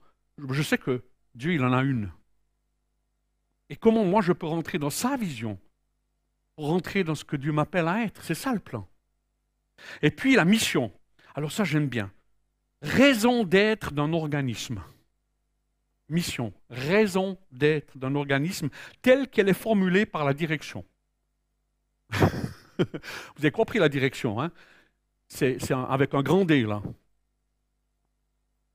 je 0.50 0.62
sais 0.62 0.79
que 0.79 1.05
Dieu, 1.35 1.55
il 1.55 1.64
en 1.64 1.72
a 1.72 1.83
une. 1.83 2.11
Et 3.68 3.76
comment 3.76 4.05
moi 4.05 4.20
je 4.20 4.33
peux 4.33 4.46
rentrer 4.46 4.79
dans 4.79 4.90
sa 4.90 5.16
vision, 5.16 5.59
rentrer 6.57 7.05
dans 7.05 7.14
ce 7.14 7.24
que 7.24 7.37
Dieu 7.37 7.53
m'appelle 7.53 7.88
à 7.88 8.03
être? 8.03 8.22
C'est 8.24 8.35
ça 8.35 8.53
le 8.53 8.59
plan. 8.59 8.88
Et 10.03 10.11
puis 10.11 10.35
la 10.35 10.44
mission. 10.44 10.92
Alors 11.35 11.53
ça, 11.53 11.64
j'aime 11.64 11.88
bien. 11.88 12.11
Raison 12.83 13.44
d'être 13.44 13.92
d'un 13.92 14.12
organisme. 14.12 14.83
Mission. 16.09 16.53
Raison 16.68 17.38
d'être 17.53 17.96
d'un 17.96 18.14
organisme 18.14 18.68
telle 19.03 19.29
qu'elle 19.29 19.48
est 19.48 19.55
formulée 19.55 20.07
par 20.07 20.24
la 20.24 20.35
direction. 20.35 20.85
Vous 22.11 22.87
avez 23.38 23.50
compris 23.53 23.79
la 23.79 23.88
direction. 23.88 24.40
Hein? 24.40 24.50
C'est 25.29 25.59
avec 25.70 26.14
un 26.14 26.22
grand 26.22 26.44
D, 26.44 26.62
là. 26.62 26.83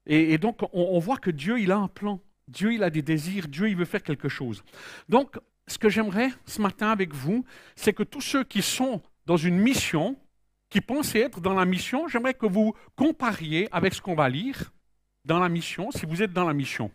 Et, 0.07 0.37
donc, 0.37 0.61
on, 0.61 0.69
on, 0.73 0.99
voit 0.99 1.17
que 1.17 1.31
Dieu, 1.31 1.59
il 1.59 1.71
a 1.71 1.77
un 1.77 1.87
plan. 1.87 2.19
Dieu, 2.47 2.73
il 2.73 2.83
a 2.83 2.89
des 2.89 3.01
désirs. 3.01 3.47
Dieu, 3.47 3.69
il 3.69 3.75
veut 3.75 3.85
faire 3.85 4.03
quelque 4.03 4.29
chose. 4.29 4.63
Donc, 5.09 5.37
ce 5.67 5.77
que 5.77 5.89
j'aimerais 5.89 6.29
ce 6.45 6.61
matin 6.61 6.91
avec 6.91 7.13
vous, 7.13 7.43
c'est 7.75 7.93
que 7.93 8.03
tous 8.03 8.21
ceux 8.21 8.43
qui 8.43 8.61
sont 8.61 9.01
dans 9.25 9.37
une 9.37 9.57
mission, 9.57 10.15
qui 10.69 10.81
pensent 10.81 11.15
être 11.15 11.41
dans 11.41 11.53
la 11.53 11.65
mission, 11.65 12.07
j'aimerais 12.07 12.33
que 12.33 12.45
vous 12.45 12.75
compariez 12.95 13.67
avec 13.71 13.93
ce 13.93 14.01
qu'on 14.01 14.15
va 14.15 14.29
lire 14.29 14.73
dans 15.25 15.39
la 15.39 15.49
mission, 15.49 15.89
si 15.91 16.05
vous 16.05 16.21
êtes 16.21 16.33
dans 16.33 16.45
la 16.45 16.53
mission, 16.53 16.91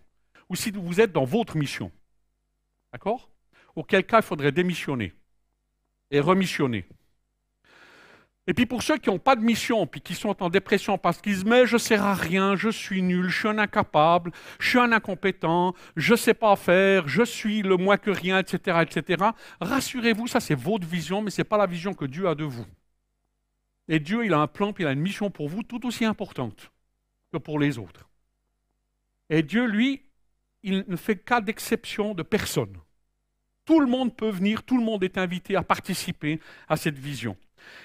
ou 0.49 0.55
si 0.55 0.71
vous 0.71 1.01
êtes 1.01 1.13
dans 1.13 1.25
votre 1.25 1.57
mission. 1.57 1.91
D'accord? 2.93 3.31
Auquel 3.75 4.05
cas, 4.05 4.19
il 4.19 4.25
faudrait 4.25 4.53
démissionner 4.53 5.13
et 6.11 6.21
remissionner. 6.21 6.85
Et 8.47 8.55
puis 8.55 8.67
pour 8.67 8.83
ceux 8.83 8.97
qui 8.97 9.11
n'ont 9.11 9.19
pas 9.19 9.37
de 9.37 9.43
mission, 9.43 9.87
puis 9.87 10.01
qui 10.01 10.15
sont 10.15 10.43
en 10.43 10.49
dépression 10.49 10.99
parce 10.99 11.21
qu'ils 11.21 11.35
disent 11.35 11.45
Mais 11.45 11.67
je 11.67 11.75
ne 11.75 11.79
sers 11.79 12.05
à 12.05 12.15
rien, 12.15 12.57
je 12.57 12.69
suis 12.69 13.03
nul, 13.03 13.29
je 13.29 13.39
suis 13.39 13.49
un 13.49 13.59
incapable, 13.59 14.33
je 14.59 14.69
suis 14.71 14.79
un 14.79 14.93
incompétent, 14.93 15.75
je 15.97 16.13
ne 16.13 16.17
sais 16.17 16.35
pas 16.35 16.57
faire, 16.57 17.07
je 17.07 17.23
suis 17.23 17.63
le 17.63 17.77
moins 17.77 17.97
que 17.97 18.11
rien, 18.11 18.39
etc. 18.39 18.79
etc. 18.83 19.25
Rassurez-vous, 19.61 20.27
ça 20.27 20.41
c'est 20.41 20.55
votre 20.55 20.87
vision, 20.87 21.23
mais 21.23 21.31
ce 21.31 21.41
n'est 21.41 21.45
pas 21.45 21.59
la 21.59 21.67
vision 21.67 21.95
que 21.95 22.07
Dieu 22.07 22.29
a 22.29 22.35
de 22.35 22.45
vous. 22.45 22.67
Et 23.89 23.99
Dieu, 23.99 24.25
il 24.25 24.33
a 24.33 24.39
un 24.39 24.47
plan, 24.47 24.73
puis 24.73 24.85
il 24.85 24.87
a 24.87 24.93
une 24.93 25.01
mission 25.01 25.31
pour 25.31 25.49
vous 25.49 25.63
tout 25.63 25.85
aussi 25.87 26.05
importante 26.05 26.71
que 27.33 27.39
pour 27.39 27.59
les 27.59 27.79
autres. 27.79 28.09
Et 29.29 29.43
Dieu, 29.43 29.67
lui, 29.67 30.03
il 30.63 30.85
ne 30.87 30.97
fait 30.97 31.17
cas 31.17 31.41
d'exception 31.41 32.15
de 32.15 32.23
personne. 32.23 32.77
Tout 33.65 33.81
le 33.81 33.87
monde 33.87 34.17
peut 34.17 34.31
venir, 34.31 34.63
tout 34.63 34.79
le 34.79 34.85
monde 34.85 35.05
est 35.05 35.19
invité 35.19 35.57
à 35.57 35.63
participer 35.63 36.41
à 36.69 36.77
cette 36.77 36.99
vision. 36.99 37.37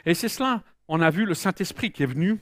Et 0.06 0.14
c'est 0.14 0.30
cela, 0.30 0.64
on 0.88 1.02
a 1.02 1.10
vu 1.10 1.26
le 1.26 1.34
Saint-Esprit 1.34 1.92
qui 1.92 2.04
est 2.04 2.08
venu, 2.08 2.40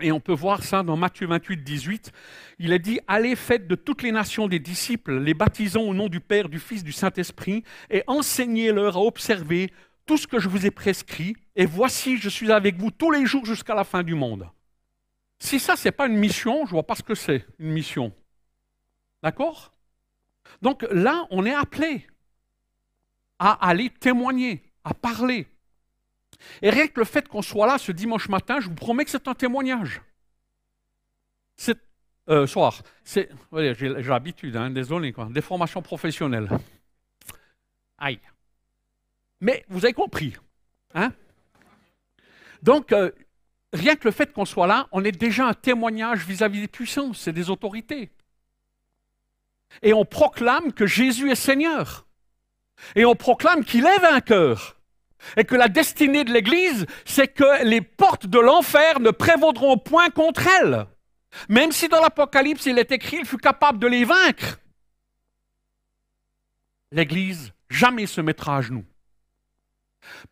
et 0.00 0.12
on 0.12 0.20
peut 0.20 0.32
voir 0.32 0.62
ça 0.62 0.82
dans 0.82 0.96
Matthieu 0.96 1.26
28, 1.26 1.64
18. 1.64 2.12
Il 2.60 2.72
a 2.72 2.78
dit, 2.78 3.00
allez, 3.08 3.34
faites 3.34 3.66
de 3.66 3.74
toutes 3.74 4.02
les 4.02 4.12
nations 4.12 4.46
des 4.46 4.60
disciples, 4.60 5.18
les 5.18 5.34
baptisons 5.34 5.88
au 5.88 5.94
nom 5.94 6.08
du 6.08 6.20
Père, 6.20 6.48
du 6.48 6.60
Fils, 6.60 6.84
du 6.84 6.92
Saint-Esprit, 6.92 7.64
et 7.90 8.04
enseignez-leur 8.06 8.96
à 8.96 9.00
observer 9.00 9.72
tout 10.06 10.16
ce 10.16 10.26
que 10.26 10.38
je 10.38 10.48
vous 10.48 10.66
ai 10.66 10.70
prescrit, 10.70 11.36
et 11.56 11.66
voici, 11.66 12.16
je 12.16 12.28
suis 12.28 12.50
avec 12.52 12.76
vous 12.76 12.90
tous 12.90 13.10
les 13.10 13.26
jours 13.26 13.44
jusqu'à 13.44 13.74
la 13.74 13.84
fin 13.84 14.02
du 14.02 14.14
monde. 14.14 14.48
Si 15.38 15.60
ça, 15.60 15.76
ce 15.76 15.88
n'est 15.88 15.92
pas 15.92 16.06
une 16.06 16.16
mission, 16.16 16.64
je 16.64 16.70
ne 16.70 16.76
vois 16.76 16.86
pas 16.86 16.94
ce 16.94 17.02
que 17.02 17.14
c'est, 17.14 17.46
une 17.58 17.70
mission. 17.70 18.12
D'accord? 19.22 19.72
Donc 20.62 20.86
là, 20.90 21.26
on 21.30 21.44
est 21.44 21.54
appelé 21.54 22.06
à 23.38 23.68
aller 23.68 23.90
témoigner, 23.90 24.62
à 24.84 24.94
parler. 24.94 25.46
Et 26.62 26.70
rien 26.70 26.86
que 26.88 27.00
le 27.00 27.04
fait 27.04 27.28
qu'on 27.28 27.42
soit 27.42 27.66
là 27.66 27.78
ce 27.78 27.92
dimanche 27.92 28.28
matin, 28.28 28.60
je 28.60 28.68
vous 28.68 28.74
promets 28.74 29.04
que 29.04 29.10
c'est 29.10 29.28
un 29.28 29.34
témoignage. 29.34 30.02
C'est 31.56 31.78
euh, 32.28 32.46
soir. 32.46 32.82
C'est, 33.04 33.30
j'ai, 33.52 33.88
l'habitude, 33.88 34.56
hein, 34.56 34.70
désolé, 34.70 35.12
quoi. 35.12 35.28
Des 35.30 35.40
formations 35.40 35.82
professionnelles. 35.82 36.48
Aïe. 37.96 38.20
Mais 39.40 39.64
vous 39.68 39.84
avez 39.84 39.94
compris. 39.94 40.36
Hein? 40.94 41.12
Donc, 42.62 42.92
euh, 42.92 43.10
rien 43.72 43.96
que 43.96 44.06
le 44.06 44.10
fait 44.10 44.32
qu'on 44.32 44.44
soit 44.44 44.66
là, 44.66 44.88
on 44.92 45.04
est 45.04 45.12
déjà 45.12 45.46
un 45.46 45.54
témoignage 45.54 46.26
vis-à-vis 46.26 46.60
des 46.60 46.68
puissances 46.68 47.26
et 47.28 47.32
des 47.32 47.50
autorités. 47.50 48.10
Et 49.82 49.92
on 49.92 50.04
proclame 50.04 50.72
que 50.72 50.86
Jésus 50.86 51.30
est 51.30 51.34
Seigneur. 51.34 52.06
Et 52.94 53.04
on 53.04 53.14
proclame 53.14 53.64
qu'il 53.64 53.86
est 53.86 54.00
vainqueur. 54.00 54.77
Et 55.36 55.44
que 55.44 55.54
la 55.54 55.68
destinée 55.68 56.24
de 56.24 56.32
l'Église, 56.32 56.86
c'est 57.04 57.28
que 57.28 57.64
les 57.64 57.80
portes 57.80 58.26
de 58.26 58.38
l'enfer 58.38 59.00
ne 59.00 59.10
prévaudront 59.10 59.78
point 59.78 60.10
contre 60.10 60.46
elle. 60.60 60.86
Même 61.48 61.72
si 61.72 61.88
dans 61.88 62.00
l'Apocalypse 62.00 62.66
il 62.66 62.78
est 62.78 62.92
écrit, 62.92 63.18
il 63.20 63.26
fut 63.26 63.38
capable 63.38 63.78
de 63.78 63.86
les 63.86 64.04
vaincre. 64.04 64.58
L'Église 66.92 67.52
jamais 67.68 68.06
se 68.06 68.20
mettra 68.20 68.56
à 68.56 68.62
genoux. 68.62 68.86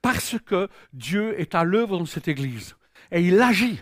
Parce 0.01 0.37
que 0.44 0.68
Dieu 0.92 1.38
est 1.38 1.55
à 1.55 1.64
l'œuvre 1.64 1.99
dans 1.99 2.07
cette 2.07 2.29
Église. 2.29 2.77
Et 3.11 3.20
il 3.20 3.40
agit. 3.40 3.81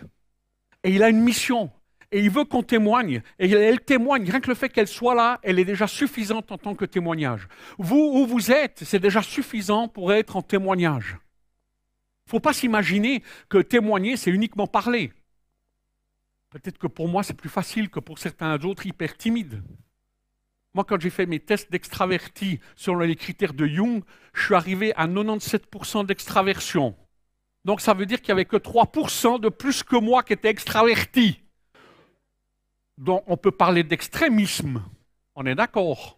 Et 0.83 0.91
il 0.91 1.03
a 1.03 1.09
une 1.09 1.21
mission 1.21 1.71
et 2.15 2.19
il 2.19 2.29
veut 2.29 2.45
qu'on 2.45 2.63
témoigne. 2.63 3.21
Et 3.39 3.51
elle 3.51 3.81
témoigne, 3.81 4.23
rien 4.29 4.39
que 4.39 4.47
le 4.47 4.55
fait 4.55 4.69
qu'elle 4.69 4.87
soit 4.87 5.15
là, 5.15 5.37
elle 5.43 5.59
est 5.59 5.65
déjà 5.65 5.85
suffisante 5.85 6.49
en 6.49 6.57
tant 6.57 6.73
que 6.73 6.85
témoignage. 6.85 7.49
Vous, 7.77 7.97
où 7.97 8.25
vous 8.25 8.53
êtes, 8.53 8.85
c'est 8.85 8.99
déjà 8.99 9.21
suffisant 9.21 9.89
pour 9.89 10.13
être 10.13 10.37
en 10.37 10.41
témoignage. 10.41 11.17
Il 11.19 12.27
ne 12.27 12.31
faut 12.31 12.39
pas 12.39 12.53
s'imaginer 12.53 13.21
que 13.49 13.57
témoigner, 13.57 14.15
c'est 14.15 14.31
uniquement 14.31 14.65
parler. 14.65 15.11
Peut-être 16.51 16.77
que 16.77 16.87
pour 16.87 17.09
moi, 17.09 17.21
c'est 17.21 17.33
plus 17.33 17.49
facile 17.49 17.89
que 17.89 17.99
pour 17.99 18.17
certains 18.17 18.57
autres 18.63 18.87
hyper 18.87 19.17
timides. 19.17 19.61
Moi, 20.73 20.85
quand 20.85 21.01
j'ai 21.01 21.09
fait 21.09 21.25
mes 21.25 21.41
tests 21.41 21.69
d'extraverti 21.69 22.61
selon 22.77 22.99
les 22.99 23.17
critères 23.17 23.53
de 23.53 23.67
Jung, 23.67 24.03
je 24.33 24.45
suis 24.45 24.55
arrivé 24.55 24.95
à 24.95 25.05
97% 25.05 26.05
d'extraversion. 26.05 26.95
Donc 27.65 27.81
ça 27.81 27.93
veut 27.93 28.05
dire 28.05 28.21
qu'il 28.21 28.33
n'y 28.33 28.39
avait 28.39 28.45
que 28.45 28.55
3% 28.55 29.41
de 29.41 29.49
plus 29.49 29.83
que 29.83 29.97
moi 29.97 30.23
qui 30.23 30.31
étaient 30.31 30.49
extravertis. 30.49 31.41
Donc 32.97 33.23
on 33.27 33.37
peut 33.37 33.51
parler 33.51 33.83
d'extrémisme, 33.83 34.83
on 35.35 35.45
est 35.45 35.55
d'accord. 35.55 36.17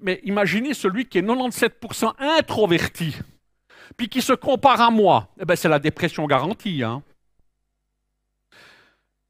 Mais 0.00 0.20
imaginez 0.24 0.74
celui 0.74 1.06
qui 1.06 1.18
est 1.18 1.22
97% 1.22 2.14
introverti, 2.18 3.16
puis 3.96 4.08
qui 4.08 4.22
se 4.22 4.32
compare 4.32 4.80
à 4.80 4.90
moi. 4.90 5.28
Eh 5.40 5.44
bien, 5.44 5.56
c'est 5.56 5.68
la 5.68 5.78
dépression 5.78 6.26
garantie. 6.26 6.82
Hein. 6.82 7.02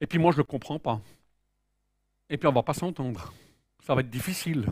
Et 0.00 0.06
puis 0.06 0.18
moi, 0.18 0.32
je 0.32 0.36
ne 0.36 0.42
le 0.42 0.44
comprends 0.44 0.78
pas. 0.78 1.00
Et 2.28 2.36
puis 2.36 2.46
on 2.46 2.50
ne 2.50 2.56
va 2.56 2.62
pas 2.62 2.74
s'entendre. 2.74 3.32
Ça 3.80 3.94
va 3.94 4.00
être 4.00 4.10
difficile. 4.10 4.66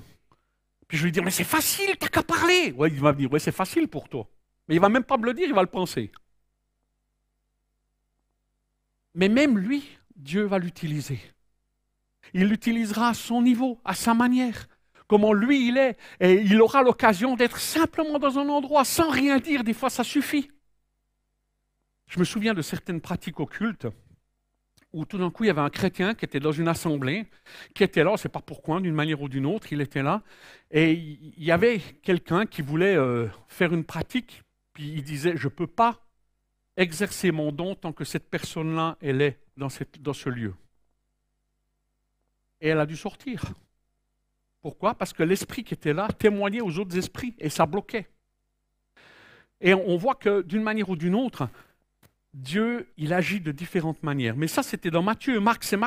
Puis 0.89 0.99
je 0.99 1.05
lui 1.05 1.13
dis, 1.13 1.21
mais 1.21 1.31
c'est 1.31 1.45
facile, 1.45 1.97
t'as 1.99 2.09
qu'à 2.09 2.23
parler. 2.23 2.73
Ouais, 2.73 2.89
il 2.91 3.01
va 3.01 3.13
me 3.13 3.19
dire, 3.19 3.33
ouais, 3.33 3.39
c'est 3.39 3.53
facile 3.53 3.89
pour 3.89 4.09
toi. 4.09 4.29
Mais 4.69 4.75
il 4.75 4.81
va 4.81 4.89
même 4.89 5.05
pas 5.05 5.17
me 5.17 5.27
le 5.27 5.35
dire, 5.35 5.47
il 5.49 5.55
va 5.55 5.63
le 5.63 5.69
penser. 5.69 6.11
Mais 9.15 9.29
même 9.29 9.59
lui, 9.59 9.89
Dieu 10.17 10.45
va 10.45 10.59
l'utiliser. 10.59 11.21
Il 12.35 12.49
l'utilisera 12.49 13.09
à 13.09 13.15
son 13.15 13.43
niveau, 13.43 13.81
à 13.85 13.95
sa 13.95 14.15
manière, 14.15 14.69
comment 15.07 15.33
lui 15.33 15.69
il 15.69 15.77
est, 15.77 15.97
et 16.21 16.41
il 16.41 16.61
aura 16.61 16.83
l'occasion 16.83 17.37
d'être 17.37 17.59
simplement 17.59 18.19
dans 18.19 18.39
un 18.39 18.49
endroit 18.49 18.85
sans 18.85 19.11
rien 19.11 19.39
dire, 19.39 19.65
des 19.65 19.75
fois 19.75 19.91
ça 19.91 20.05
suffit. 20.05 20.51
Je 22.07 22.19
me 22.19 22.25
souviens 22.25 22.55
de 22.55 22.63
certaines 22.63 23.01
pratiques 23.01 23.41
occultes 23.41 23.87
où 24.93 25.05
tout 25.07 25.19
d'un 25.19 25.31
coup 25.31 25.45
il 25.45 25.47
y 25.47 25.51
avait 25.51 25.61
un 25.61 25.71
chrétien 25.71 26.15
qui 26.15 26.25
était 26.25 26.41
dans 26.41 26.53
une 26.53 26.69
assemblée, 26.69 27.27
qui 27.75 27.83
était 27.83 28.05
là, 28.05 28.11
on 28.11 28.15
ne 28.15 28.19
sait 28.19 28.29
pas 28.29 28.41
pourquoi, 28.41 28.81
d'une 28.81 28.95
manière 28.95 29.23
ou 29.23 29.29
d'une 29.29 29.47
autre, 29.47 29.73
il 29.73 29.81
était 29.81 30.03
là, 30.03 30.23
et 30.71 30.93
il 30.93 31.43
y 31.43 31.51
avait 31.51 31.81
quelqu'un 32.03 32.47
qui 32.47 32.63
voulait 32.63 32.97
euh, 32.97 33.29
faire 33.49 33.73
une 33.73 33.85
pratique, 33.85 34.43
puis 34.75 34.93
il 34.93 35.03
disait, 35.03 35.35
je 35.37 35.47
ne 35.47 35.53
peux 35.53 35.67
pas 35.67 36.07
exercer 36.77 37.33
mon 37.33 37.53
don 37.53 37.75
tant 37.75 37.93
que 37.93 38.05
cette 38.05 38.29
personne-là, 38.31 38.97
est 39.01 39.39
dans 39.57 39.69
ce 39.69 40.29
lieu 40.29 40.55
et 42.63 42.69
elle 42.69 42.81
a 42.81 42.87
dû 42.87 42.97
sortir. 42.97 43.45
Pourquoi? 44.63 44.95
Parce 44.95 45.13
que 45.13 45.25
l'esprit 45.25 45.65
qui 45.65 45.75
était 45.75 45.93
là 45.93 46.09
témoignait 46.19 46.63
aux 46.63 46.79
autres 46.79 46.97
esprits 46.97 47.35
et 47.39 47.51
ça 47.51 47.67
bloquait. 47.67 48.09
Et 49.61 49.75
on 49.75 49.97
voit 49.97 50.15
que 50.15 50.43
d'une 50.43 50.63
manière 50.63 50.89
ou 50.89 50.97
d'une 50.97 51.15
autre, 51.15 51.49
Dieu, 52.35 52.87
il 52.97 53.13
agit 53.13 53.41
de 53.41 53.53
différentes 53.53 54.03
manières. 54.03 54.37
Mais 54.39 54.47
ça, 54.47 54.63
c'était 54.63 54.91
dans 54.91 55.03
Matthieu. 55.03 55.39
Marc, 55.39 55.65
c'est 55.65 55.79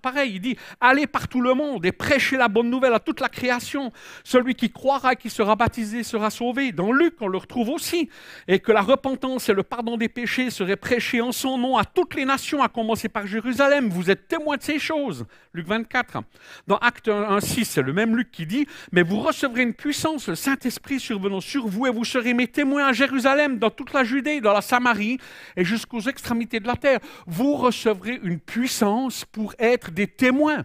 pareil. 0.00 0.36
Il 0.36 0.40
dit 0.40 0.56
Allez 0.80 1.06
par 1.06 1.28
tout 1.28 1.42
le 1.42 1.52
monde 1.52 1.84
et 1.84 1.92
prêchez 1.92 2.38
la 2.38 2.48
bonne 2.48 2.70
nouvelle 2.70 2.94
à 2.94 3.00
toute 3.00 3.20
la 3.20 3.28
création. 3.28 3.92
Celui 4.24 4.54
qui 4.54 4.70
croira 4.70 5.12
et 5.12 5.16
qui 5.16 5.28
sera 5.28 5.56
baptisé 5.56 6.02
sera 6.02 6.30
sauvé. 6.30 6.72
Dans 6.72 6.90
Luc, 6.90 7.16
on 7.20 7.28
le 7.28 7.36
retrouve 7.36 7.68
aussi. 7.68 8.08
Et 8.48 8.60
que 8.60 8.72
la 8.72 8.80
repentance 8.80 9.50
et 9.50 9.52
le 9.52 9.62
pardon 9.62 9.98
des 9.98 10.08
péchés 10.08 10.48
seraient 10.48 10.76
prêchés 10.76 11.20
en 11.20 11.32
son 11.32 11.58
nom 11.58 11.76
à 11.76 11.84
toutes 11.84 12.14
les 12.14 12.24
nations, 12.24 12.62
à 12.62 12.68
commencer 12.68 13.10
par 13.10 13.26
Jérusalem. 13.26 13.90
Vous 13.90 14.10
êtes 14.10 14.26
témoins 14.26 14.56
de 14.56 14.62
ces 14.62 14.78
choses. 14.78 15.26
Luc 15.52 15.66
24. 15.66 16.22
Dans 16.66 16.78
Acte 16.78 17.08
1, 17.08 17.40
6, 17.40 17.66
c'est 17.66 17.82
le 17.82 17.92
même 17.92 18.16
Luc 18.16 18.30
qui 18.30 18.46
dit 18.46 18.66
Mais 18.90 19.02
vous 19.02 19.20
recevrez 19.20 19.62
une 19.64 19.74
puissance, 19.74 20.28
le 20.28 20.34
Saint-Esprit 20.34 20.98
survenant 20.98 21.42
sur 21.42 21.68
vous, 21.68 21.86
et 21.86 21.90
vous 21.90 22.04
serez 22.06 22.32
mes 22.32 22.48
témoins 22.48 22.86
à 22.86 22.92
Jérusalem, 22.94 23.58
dans 23.58 23.70
toute 23.70 23.92
la 23.92 24.02
Judée, 24.02 24.40
dans 24.40 24.54
la 24.54 24.62
Samarie, 24.62 25.18
et 25.56 25.73
jusqu'aux 25.74 26.00
extrémités 26.00 26.60
de 26.60 26.66
la 26.66 26.76
terre. 26.76 27.00
Vous 27.26 27.56
recevrez 27.56 28.20
une 28.22 28.38
puissance 28.38 29.24
pour 29.24 29.54
être 29.58 29.90
des 29.90 30.06
témoins. 30.06 30.64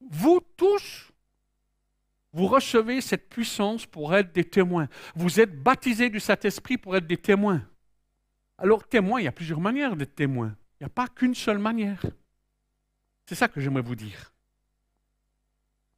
Vous 0.00 0.40
tous, 0.56 1.12
vous 2.32 2.46
recevez 2.46 3.00
cette 3.00 3.28
puissance 3.28 3.86
pour 3.86 4.14
être 4.14 4.32
des 4.32 4.44
témoins. 4.44 4.88
Vous 5.14 5.40
êtes 5.40 5.60
baptisés 5.62 6.10
du 6.10 6.20
Saint-Esprit 6.20 6.78
pour 6.78 6.96
être 6.96 7.06
des 7.06 7.16
témoins. 7.16 7.62
Alors, 8.58 8.86
témoin, 8.86 9.20
il 9.20 9.24
y 9.24 9.28
a 9.28 9.32
plusieurs 9.32 9.60
manières 9.60 9.96
d'être 9.96 10.14
témoin. 10.14 10.54
Il 10.78 10.84
n'y 10.84 10.86
a 10.86 10.90
pas 10.90 11.08
qu'une 11.08 11.34
seule 11.34 11.58
manière. 11.58 12.04
C'est 13.26 13.34
ça 13.34 13.48
que 13.48 13.60
j'aimerais 13.60 13.82
vous 13.82 13.96
dire. 13.96 14.32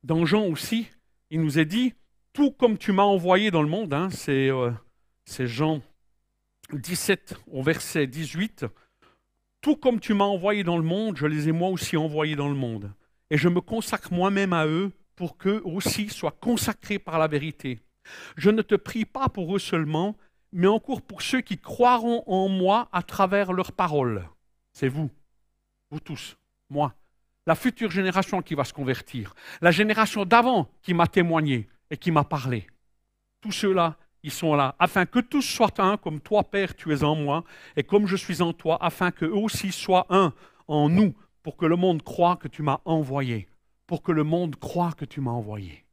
Dans 0.03 0.25
Jean 0.25 0.47
aussi, 0.47 0.89
il 1.31 1.41
nous 1.41 1.59
est 1.59 1.65
dit, 1.65 1.95
Tout 2.33 2.51
comme 2.51 2.79
tu 2.79 2.93
m'as 2.93 3.03
envoyé 3.03 3.51
dans 3.51 3.63
le 3.63 3.69
monde, 3.69 3.93
hein, 3.93 4.09
c'est 4.11 5.47
Jean 5.47 5.83
17 6.73 7.37
au 7.51 7.63
verset 7.63 8.07
18, 8.07 8.67
tout 9.61 9.77
comme 9.77 10.01
tu 10.01 10.15
m'as 10.15 10.25
envoyé 10.25 10.65
dans 10.65 10.77
le 10.77 10.83
monde, 10.83 11.17
je 11.17 11.27
les 11.27 11.49
ai 11.49 11.53
moi 11.53 11.69
aussi 11.69 11.97
envoyés 11.97 12.37
dans 12.37 12.49
le 12.49 12.55
monde. 12.55 12.93
Et 13.31 13.39
je 13.39 13.49
me 13.49 13.61
consacre 13.61 14.13
moi-même 14.13 14.53
à 14.53 14.67
eux 14.67 14.93
pour 15.17 15.37
qu'eux 15.39 15.63
aussi 15.65 16.09
soient 16.09 16.37
consacrés 16.39 16.99
par 16.99 17.19
la 17.19 17.29
vérité. 17.29 17.81
Je 18.37 18.51
ne 18.51 18.63
te 18.63 18.75
prie 18.75 19.05
pas 19.05 19.29
pour 19.29 19.57
eux 19.57 19.59
seulement, 19.59 20.17
mais 20.53 20.67
encore 20.67 21.03
pour 21.03 21.23
ceux 21.23 21.41
qui 21.41 21.59
croiront 21.59 22.23
en 22.27 22.49
moi 22.49 22.89
à 22.93 23.03
travers 23.03 23.53
leurs 23.53 23.73
paroles. 23.73 24.29
C'est 24.73 24.89
vous, 24.89 25.11
vous 25.91 26.01
tous, 26.01 26.37
moi, 26.69 26.95
la 27.47 27.55
future 27.55 27.91
génération 27.91 28.43
qui 28.43 28.55
va 28.55 28.65
se 28.65 28.73
convertir, 28.73 29.35
la 29.61 29.71
génération 29.71 30.25
d'avant 30.25 30.71
qui 30.83 30.95
m'a 30.95 31.07
témoigné 31.07 31.69
et 31.91 31.97
qui 31.97 32.11
m'a 32.11 32.25
parlé. 32.25 32.67
Tous 33.41 33.53
ceux-là, 33.53 33.97
ils 34.25 34.33
sont 34.33 34.55
là, 34.55 34.75
afin 34.79 35.05
que 35.05 35.19
tous 35.19 35.43
soient 35.43 35.81
un, 35.83 35.99
comme 35.99 36.19
toi, 36.19 36.45
Père, 36.45 36.75
tu 36.75 36.93
es 36.95 37.05
en 37.05 37.15
moi, 37.15 37.45
et 37.77 37.83
comme 37.83 38.07
je 38.07 38.17
suis 38.17 38.41
en 38.41 38.55
toi, 38.55 38.79
afin 38.81 39.11
qu'eux 39.11 39.31
aussi 39.31 39.71
soient 39.71 40.07
un 40.09 40.33
en 40.67 40.89
nous, 40.89 41.15
pour 41.43 41.59
que 41.59 41.67
le 41.67 41.77
monde 41.77 42.03
croie 42.03 42.37
que 42.37 42.49
tu 42.49 42.63
m'as 42.63 42.81
envoyé, 42.87 43.47
pour 43.87 44.03
que 44.03 44.13
le 44.13 44.25
monde 44.25 44.57
croie 44.57 44.93
que 44.93 45.05
tu 45.05 45.21
m'as 45.21 45.31
envoyé. 45.31 45.85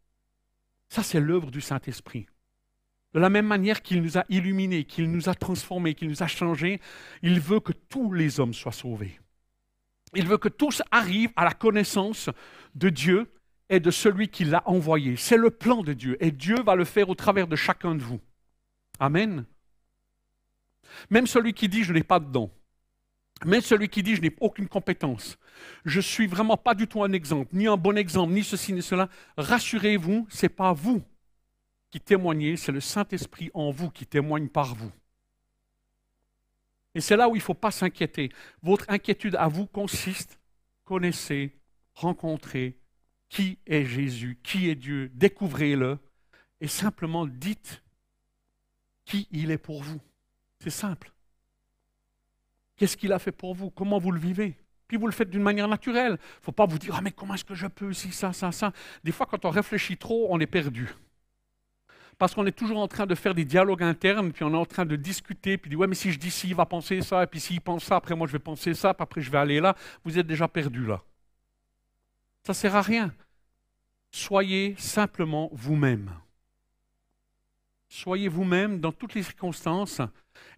Ça, 0.87 1.03
c'est 1.03 1.19
l'œuvre 1.19 1.51
du 1.51 1.59
Saint-Esprit. 1.59 2.25
De 3.13 3.19
la 3.19 3.29
même 3.29 3.47
manière 3.47 3.81
qu'il 3.81 4.01
nous 4.01 4.17
a 4.17 4.23
illuminés, 4.29 4.85
qu'il 4.85 5.11
nous 5.11 5.27
a 5.27 5.35
transformés, 5.35 5.93
qu'il 5.93 6.07
nous 6.07 6.23
a 6.23 6.27
changés, 6.27 6.79
il 7.21 7.41
veut 7.41 7.59
que 7.59 7.73
tous 7.73 8.13
les 8.13 8.39
hommes 8.39 8.53
soient 8.53 8.71
sauvés. 8.71 9.19
Il 10.15 10.25
veut 10.25 10.37
que 10.37 10.47
tous 10.47 10.81
arrivent 10.89 11.33
à 11.35 11.43
la 11.43 11.53
connaissance 11.53 12.29
de 12.75 12.87
Dieu 12.87 13.29
et 13.71 13.79
de 13.79 13.89
celui 13.89 14.27
qui 14.27 14.43
l'a 14.43 14.61
envoyé. 14.67 15.15
C'est 15.15 15.37
le 15.37 15.49
plan 15.49 15.81
de 15.81 15.93
Dieu 15.93 16.17
et 16.19 16.31
Dieu 16.31 16.61
va 16.61 16.75
le 16.75 16.83
faire 16.83 17.09
au 17.09 17.15
travers 17.15 17.47
de 17.47 17.55
chacun 17.55 17.95
de 17.95 18.03
vous. 18.03 18.19
Amen. 18.99 19.45
Même 21.09 21.25
celui 21.25 21.53
qui 21.53 21.69
dit 21.69 21.83
je 21.83 21.93
n'ai 21.93 22.03
pas 22.03 22.19
de 22.19 22.25
don, 22.25 22.51
même 23.45 23.61
celui 23.61 23.87
qui 23.87 24.03
dit 24.03 24.17
je 24.17 24.21
n'ai 24.21 24.35
aucune 24.41 24.67
compétence, 24.67 25.37
je 25.85 26.01
suis 26.01 26.27
vraiment 26.27 26.57
pas 26.57 26.75
du 26.75 26.85
tout 26.85 27.01
un 27.01 27.13
exemple, 27.13 27.55
ni 27.55 27.65
un 27.65 27.77
bon 27.77 27.97
exemple, 27.97 28.33
ni 28.33 28.43
ceci 28.43 28.73
ni 28.73 28.81
cela, 28.81 29.07
rassurez-vous, 29.37 30.27
ce 30.29 30.45
n'est 30.45 30.49
pas 30.49 30.73
vous 30.73 31.01
qui 31.91 32.01
témoignez, 32.01 32.57
c'est 32.57 32.73
le 32.73 32.81
Saint-Esprit 32.81 33.51
en 33.53 33.71
vous 33.71 33.89
qui 33.89 34.05
témoigne 34.05 34.49
par 34.49 34.75
vous. 34.75 34.91
Et 36.93 36.99
c'est 36.99 37.15
là 37.15 37.29
où 37.29 37.35
il 37.35 37.39
ne 37.39 37.43
faut 37.43 37.53
pas 37.53 37.71
s'inquiéter. 37.71 38.31
Votre 38.61 38.85
inquiétude 38.89 39.35
à 39.35 39.47
vous 39.47 39.65
consiste, 39.65 40.39
connaissez, 40.83 41.57
rencontrez, 41.93 42.80
qui 43.31 43.57
est 43.65 43.85
Jésus, 43.85 44.37
qui 44.43 44.69
est 44.69 44.75
Dieu, 44.75 45.09
découvrez-le 45.13 45.97
et 46.59 46.67
simplement 46.67 47.25
dites 47.25 47.81
qui 49.05 49.27
il 49.31 49.51
est 49.51 49.57
pour 49.57 49.81
vous. 49.81 50.01
C'est 50.59 50.69
simple. 50.69 51.13
Qu'est-ce 52.75 52.97
qu'il 52.97 53.13
a 53.13 53.19
fait 53.19 53.31
pour 53.31 53.55
vous? 53.55 53.69
Comment 53.69 53.99
vous 53.99 54.11
le 54.11 54.19
vivez? 54.19 54.57
Puis 54.85 54.97
vous 54.97 55.07
le 55.07 55.13
faites 55.13 55.29
d'une 55.29 55.41
manière 55.41 55.69
naturelle. 55.69 56.17
Il 56.19 56.39
ne 56.39 56.43
faut 56.43 56.51
pas 56.51 56.65
vous 56.65 56.77
dire 56.77 56.93
Ah, 56.97 57.01
mais 57.01 57.11
comment 57.11 57.33
est-ce 57.33 57.45
que 57.45 57.55
je 57.55 57.67
peux? 57.67 57.93
Si, 57.93 58.11
ça, 58.11 58.33
ça, 58.33 58.51
ça 58.51 58.73
Des 59.01 59.13
fois, 59.13 59.25
quand 59.25 59.45
on 59.45 59.49
réfléchit 59.49 59.95
trop, 59.95 60.27
on 60.29 60.39
est 60.41 60.45
perdu. 60.45 60.89
Parce 62.17 62.35
qu'on 62.35 62.45
est 62.45 62.51
toujours 62.51 62.79
en 62.79 62.87
train 62.89 63.05
de 63.05 63.15
faire 63.15 63.33
des 63.33 63.45
dialogues 63.45 63.81
internes, 63.81 64.33
puis 64.33 64.43
on 64.43 64.53
est 64.53 64.57
en 64.57 64.65
train 64.65 64.85
de 64.85 64.97
discuter, 64.97 65.57
puis 65.57 65.69
dit 65.69 65.77
Ouais, 65.77 65.87
mais 65.87 65.95
si 65.95 66.11
je 66.11 66.19
dis 66.19 66.31
ci, 66.31 66.49
il 66.49 66.55
va 66.55 66.65
penser 66.65 67.01
ça, 67.01 67.23
et 67.23 67.27
puis 67.27 67.39
s'il 67.39 67.61
pense 67.61 67.85
ça, 67.85 67.95
après 67.95 68.13
moi 68.13 68.27
je 68.27 68.33
vais 68.33 68.39
penser 68.39 68.73
ça, 68.73 68.93
puis 68.93 69.03
après 69.03 69.21
je 69.21 69.31
vais 69.31 69.37
aller 69.37 69.61
là. 69.61 69.73
Vous 70.03 70.19
êtes 70.19 70.27
déjà 70.27 70.49
perdu 70.49 70.85
là. 70.85 71.01
Ça 72.43 72.53
ne 72.53 72.55
sert 72.55 72.75
à 72.75 72.81
rien. 72.81 73.13
Soyez 74.11 74.75
simplement 74.77 75.49
vous-même. 75.53 76.11
Soyez 77.87 78.27
vous-même 78.27 78.79
dans 78.79 78.91
toutes 78.91 79.13
les 79.13 79.23
circonstances 79.23 80.01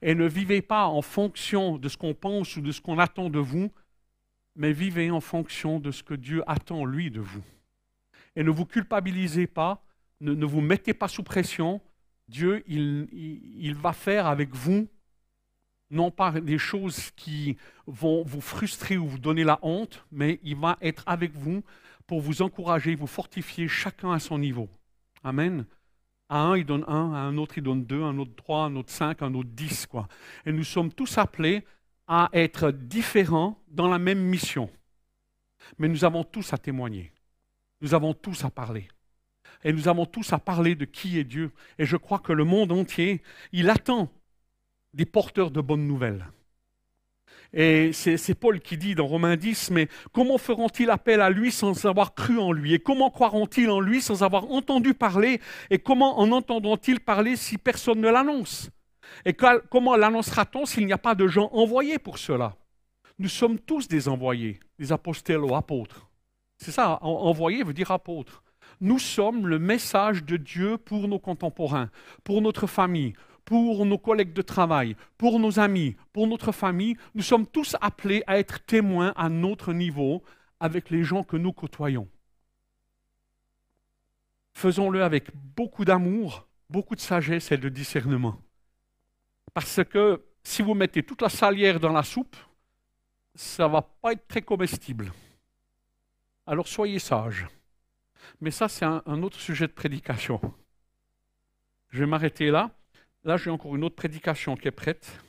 et 0.01 0.15
ne 0.15 0.27
vivez 0.27 0.61
pas 0.61 0.85
en 0.85 1.01
fonction 1.01 1.77
de 1.77 1.89
ce 1.89 1.97
qu'on 1.97 2.13
pense 2.13 2.55
ou 2.55 2.61
de 2.61 2.71
ce 2.71 2.79
qu'on 2.79 2.99
attend 2.99 3.29
de 3.29 3.39
vous, 3.39 3.71
mais 4.55 4.71
vivez 4.71 5.11
en 5.11 5.19
fonction 5.19 5.79
de 5.79 5.91
ce 5.91 6.03
que 6.03 6.13
Dieu 6.13 6.43
attend, 6.47 6.85
lui, 6.85 7.09
de 7.09 7.19
vous. 7.19 7.43
Et 8.35 8.43
ne 8.43 8.51
vous 8.51 8.65
culpabilisez 8.65 9.47
pas, 9.47 9.83
ne, 10.21 10.45
vous 10.45 10.61
mettez 10.61 10.93
pas 10.93 11.07
sous 11.07 11.23
pression. 11.23 11.81
Dieu, 12.27 12.63
il, 12.67 13.07
il 13.11 13.75
va 13.75 13.93
faire 13.93 14.27
avec 14.27 14.53
vous 14.53 14.87
non 15.93 16.11
pas 16.11 16.31
des 16.31 16.57
choses 16.57 17.11
qui 17.11 17.57
vont 17.87 18.23
vous 18.23 18.41
frustrer 18.41 18.97
ou 18.97 19.07
vous 19.07 19.19
donner 19.19 19.43
la 19.43 19.59
honte, 19.61 20.03
mais 20.11 20.39
il 20.43 20.55
va 20.55 20.77
être 20.81 21.03
avec 21.05 21.33
vous 21.33 21.63
pour 22.07 22.19
vous 22.19 22.41
encourager, 22.41 22.95
vous 22.95 23.07
fortifier, 23.07 23.67
chacun 23.67 24.11
à 24.11 24.19
son 24.19 24.37
niveau. 24.39 24.69
Amen. 25.23 25.65
À 26.29 26.39
un, 26.39 26.57
il 26.57 26.65
donne 26.65 26.83
un, 26.87 27.13
à 27.13 27.19
un 27.19 27.37
autre, 27.37 27.57
il 27.57 27.63
donne 27.63 27.85
deux, 27.85 28.01
à 28.01 28.07
un 28.07 28.17
autre 28.17 28.35
trois, 28.35 28.63
à 28.63 28.67
un 28.67 28.75
autre 28.75 28.91
cinq, 28.91 29.21
à 29.21 29.25
un 29.25 29.33
autre 29.35 29.51
dix. 29.53 29.85
Quoi. 29.85 30.07
Et 30.45 30.51
nous 30.51 30.63
sommes 30.63 30.91
tous 30.91 31.17
appelés 31.17 31.63
à 32.07 32.29
être 32.33 32.71
différents 32.71 33.61
dans 33.67 33.87
la 33.87 33.99
même 33.99 34.19
mission. 34.19 34.69
Mais 35.77 35.87
nous 35.87 36.03
avons 36.03 36.23
tous 36.23 36.51
à 36.53 36.57
témoigner. 36.57 37.11
Nous 37.81 37.93
avons 37.93 38.13
tous 38.13 38.43
à 38.43 38.49
parler. 38.49 38.87
Et 39.63 39.71
nous 39.71 39.87
avons 39.87 40.05
tous 40.05 40.33
à 40.33 40.39
parler 40.39 40.75
de 40.75 40.85
qui 40.85 41.19
est 41.19 41.23
Dieu. 41.23 41.51
Et 41.77 41.85
je 41.85 41.97
crois 41.97 42.19
que 42.19 42.33
le 42.33 42.43
monde 42.43 42.71
entier, 42.71 43.21
il 43.51 43.69
attend 43.69 44.09
des 44.93 45.05
porteurs 45.05 45.51
de 45.51 45.61
bonnes 45.61 45.87
nouvelles. 45.87 46.27
Et 47.55 47.93
c'est 47.93 48.33
Paul 48.33 48.59
qui 48.59 48.77
dit 48.77 48.95
dans 48.95 49.05
Romains 49.05 49.35
10, 49.35 49.69
mais 49.71 49.87
comment 50.11 50.39
feront-ils 50.39 50.89
appel 50.89 51.21
à 51.21 51.29
lui 51.29 51.51
sans 51.51 51.85
avoir 51.85 52.15
cru 52.15 52.39
en 52.39 52.51
lui? 52.51 52.73
Et 52.73 52.79
comment 52.79 53.11
croiront-ils 53.11 53.69
en 53.69 53.79
lui 53.79 54.01
sans 54.01 54.23
avoir 54.23 54.49
entendu 54.49 54.95
parler? 54.95 55.39
Et 55.69 55.77
comment 55.77 56.19
en 56.19 56.31
entendront-ils 56.31 56.99
parler 56.99 57.35
si 57.35 57.59
personne 57.59 58.01
ne 58.01 58.09
l'annonce? 58.09 58.71
Et 59.25 59.33
comment 59.69 59.95
l'annoncera-t-on 59.95 60.65
s'il 60.65 60.87
n'y 60.87 60.93
a 60.93 60.97
pas 60.97 61.13
de 61.13 61.27
gens 61.27 61.49
envoyés 61.53 61.99
pour 61.99 62.17
cela? 62.17 62.55
Nous 63.19 63.29
sommes 63.29 63.59
tous 63.59 63.87
des 63.87 64.09
envoyés, 64.09 64.59
des 64.79 64.91
apostellos, 64.91 65.53
apôtres. 65.53 66.09
C'est 66.57 66.71
ça, 66.71 66.97
envoyé 67.03 67.61
veut 67.61 67.73
dire 67.73 67.91
apôtre. 67.91 68.41
Nous 68.81 68.97
sommes 68.97 69.45
le 69.45 69.59
message 69.59 70.23
de 70.23 70.37
Dieu 70.37 70.77
pour 70.77 71.07
nos 71.07 71.19
contemporains, 71.19 71.91
pour 72.23 72.41
notre 72.41 72.65
famille, 72.65 73.13
pour 73.45 73.85
nos 73.85 73.97
collègues 73.97 74.33
de 74.33 74.41
travail, 74.41 74.95
pour 75.17 75.39
nos 75.39 75.59
amis, 75.59 75.95
pour 76.11 76.27
notre 76.27 76.51
famille, 76.51 76.95
nous 77.13 77.21
sommes 77.21 77.45
tous 77.45 77.75
appelés 77.81 78.23
à 78.27 78.37
être 78.39 78.63
témoins 78.65 79.13
à 79.15 79.29
notre 79.29 79.73
niveau 79.73 80.23
avec 80.59 80.89
les 80.89 81.03
gens 81.03 81.23
que 81.23 81.37
nous 81.37 81.51
côtoyons. 81.51 82.07
Faisons-le 84.53 85.03
avec 85.03 85.29
beaucoup 85.55 85.83
d'amour, 85.83 86.47
beaucoup 86.69 86.95
de 86.95 87.01
sagesse 87.01 87.51
et 87.51 87.57
de 87.57 87.69
discernement. 87.69 88.39
Parce 89.53 89.83
que 89.83 90.23
si 90.43 90.61
vous 90.61 90.73
mettez 90.73 91.03
toute 91.03 91.21
la 91.21 91.29
salière 91.29 91.79
dans 91.79 91.91
la 91.91 92.03
soupe, 92.03 92.35
ça 93.35 93.67
ne 93.67 93.73
va 93.73 93.81
pas 93.81 94.13
être 94.13 94.27
très 94.27 94.41
comestible. 94.41 95.11
Alors 96.45 96.67
soyez 96.67 96.99
sages. 96.99 97.47
Mais 98.39 98.51
ça, 98.51 98.69
c'est 98.69 98.85
un, 98.85 99.01
un 99.05 99.21
autre 99.23 99.39
sujet 99.39 99.67
de 99.67 99.73
prédication. 99.73 100.39
Je 101.89 101.99
vais 101.99 102.05
m'arrêter 102.05 102.51
là. 102.51 102.71
Là, 103.25 103.37
j'ai 103.37 103.49
encore 103.49 103.75
une 103.75 103.83
autre 103.85 103.95
prédication 103.95 104.55
qui 104.57 104.67
est 104.67 104.71
prête, 104.71 105.23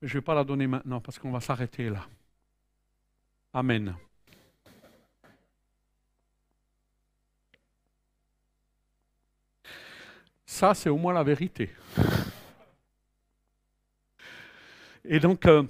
mais 0.00 0.06
je 0.06 0.14
ne 0.14 0.20
vais 0.20 0.24
pas 0.24 0.34
la 0.34 0.44
donner 0.44 0.66
maintenant 0.68 1.00
parce 1.00 1.18
qu'on 1.18 1.32
va 1.32 1.40
s'arrêter 1.40 1.90
là. 1.90 2.06
Amen. 3.52 3.96
Ça, 10.46 10.74
c'est 10.74 10.88
au 10.88 10.96
moins 10.96 11.12
la 11.12 11.24
vérité. 11.24 11.70
Et 15.04 15.18
donc, 15.18 15.46
euh, 15.46 15.64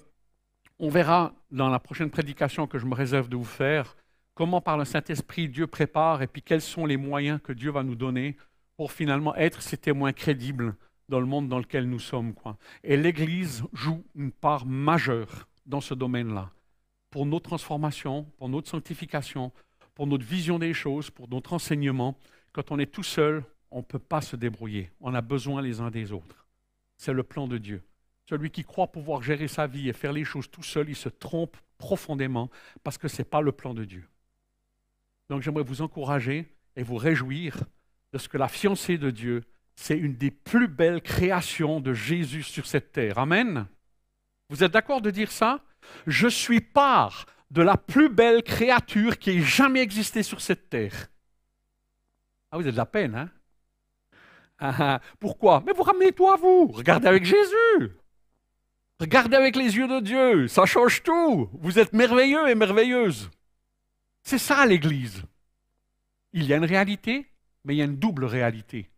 on 0.79 0.90
verra 0.90 1.33
dans 1.50 1.70
la 1.70 1.79
prochaine 1.79 2.11
prédication 2.11 2.66
que 2.66 2.79
je 2.79 2.85
me 2.85 2.94
réserve 2.94 3.29
de 3.29 3.37
vous 3.37 3.44
faire 3.44 3.96
comment 4.35 4.61
par 4.61 4.77
le 4.77 4.85
Saint-Esprit 4.85 5.48
Dieu 5.48 5.66
prépare 5.66 6.20
et 6.20 6.27
puis 6.27 6.42
quels 6.42 6.61
sont 6.61 6.85
les 6.85 6.96
moyens 6.98 7.40
que 7.42 7.53
Dieu 7.53 7.70
va 7.70 7.83
nous 7.83 7.94
donner 7.94 8.37
pour 8.77 8.92
finalement 8.92 9.35
être 9.37 9.62
ces 9.62 9.79
témoins 9.79 10.12
crédibles 10.12 10.77
dans 11.08 11.20
le 11.20 11.26
monde 11.26 11.48
dans 11.48 11.58
lequel 11.58 11.88
nous 11.88 11.98
sommes. 11.98 12.34
Quoi. 12.34 12.56
Et 12.82 12.96
l'Église 12.96 13.64
joue 13.72 14.04
une 14.14 14.32
part 14.32 14.66
majeure 14.66 15.48
dans 15.66 15.80
ce 15.80 15.94
domaine-là, 15.94 16.50
pour 17.10 17.26
notre 17.26 17.48
transformation, 17.48 18.24
pour 18.36 18.48
notre 18.48 18.68
sanctification, 18.68 19.52
pour 19.94 20.06
notre 20.06 20.24
vision 20.24 20.58
des 20.58 20.74
choses, 20.74 21.10
pour 21.10 21.28
notre 21.28 21.52
enseignement. 21.52 22.18
Quand 22.52 22.70
on 22.70 22.78
est 22.78 22.92
tout 22.92 23.02
seul, 23.02 23.44
on 23.70 23.78
ne 23.78 23.82
peut 23.82 23.98
pas 23.98 24.20
se 24.20 24.36
débrouiller. 24.36 24.90
On 25.00 25.14
a 25.14 25.20
besoin 25.20 25.62
les 25.62 25.80
uns 25.80 25.90
des 25.90 26.12
autres. 26.12 26.46
C'est 26.96 27.12
le 27.12 27.22
plan 27.22 27.48
de 27.48 27.58
Dieu. 27.58 27.82
Celui 28.28 28.50
qui 28.50 28.64
croit 28.64 28.90
pouvoir 28.90 29.22
gérer 29.22 29.48
sa 29.48 29.66
vie 29.66 29.88
et 29.88 29.92
faire 29.92 30.12
les 30.12 30.24
choses 30.24 30.50
tout 30.50 30.62
seul, 30.62 30.88
il 30.88 30.96
se 30.96 31.08
trompe 31.08 31.56
profondément 31.76 32.50
parce 32.82 32.98
que 32.98 33.08
ce 33.08 33.18
n'est 33.18 33.28
pas 33.28 33.40
le 33.40 33.52
plan 33.52 33.74
de 33.74 33.84
Dieu. 33.84 34.08
Donc 35.28 35.42
j'aimerais 35.42 35.64
vous 35.64 35.82
encourager 35.82 36.54
et 36.76 36.82
vous 36.82 36.96
réjouir 36.96 37.58
de 38.12 38.18
ce 38.18 38.28
que 38.28 38.38
la 38.38 38.48
fiancée 38.48 38.98
de 38.98 39.10
Dieu 39.10 39.42
c'est 39.76 39.96
une 39.96 40.16
des 40.16 40.30
plus 40.30 40.68
belles 40.68 41.02
créations 41.02 41.80
de 41.80 41.92
Jésus 41.92 42.42
sur 42.42 42.66
cette 42.66 42.92
terre. 42.92 43.18
Amen. 43.18 43.66
Vous 44.48 44.62
êtes 44.62 44.72
d'accord 44.72 45.00
de 45.00 45.10
dire 45.10 45.32
ça? 45.32 45.60
Je 46.06 46.28
suis 46.28 46.60
part 46.60 47.26
de 47.50 47.62
la 47.62 47.76
plus 47.76 48.08
belle 48.08 48.42
créature 48.42 49.18
qui 49.18 49.30
ait 49.30 49.42
jamais 49.42 49.80
existé 49.80 50.22
sur 50.22 50.40
cette 50.40 50.70
terre. 50.70 51.08
Ah, 52.50 52.56
vous 52.56 52.62
avez 52.62 52.72
de 52.72 52.76
la 52.76 52.87
peine, 52.87 53.14
hein? 53.14 53.30
Ah, 54.58 54.74
ah. 54.78 55.00
Pourquoi? 55.18 55.62
Mais 55.66 55.72
vous 55.72 55.82
ramenez 55.82 56.12
toi 56.12 56.34
à 56.34 56.37
vous. 56.37 56.68
Regardez 56.68 57.08
avec 57.08 57.24
Jésus. 57.24 57.90
Regardez 59.00 59.37
avec 59.37 59.56
les 59.56 59.76
yeux 59.76 59.88
de 59.88 60.00
Dieu. 60.00 60.48
Ça 60.48 60.64
change 60.64 61.02
tout. 61.02 61.50
Vous 61.52 61.78
êtes 61.78 61.92
merveilleux 61.92 62.48
et 62.48 62.54
merveilleuses. 62.54 63.30
C'est 64.22 64.38
ça 64.38 64.64
l'Église. 64.64 65.22
Il 66.32 66.44
y 66.44 66.54
a 66.54 66.56
une 66.56 66.64
réalité, 66.64 67.28
mais 67.64 67.74
il 67.74 67.78
y 67.78 67.82
a 67.82 67.87
une 67.87 67.96
double 67.96 68.24
réalité. 68.24 68.88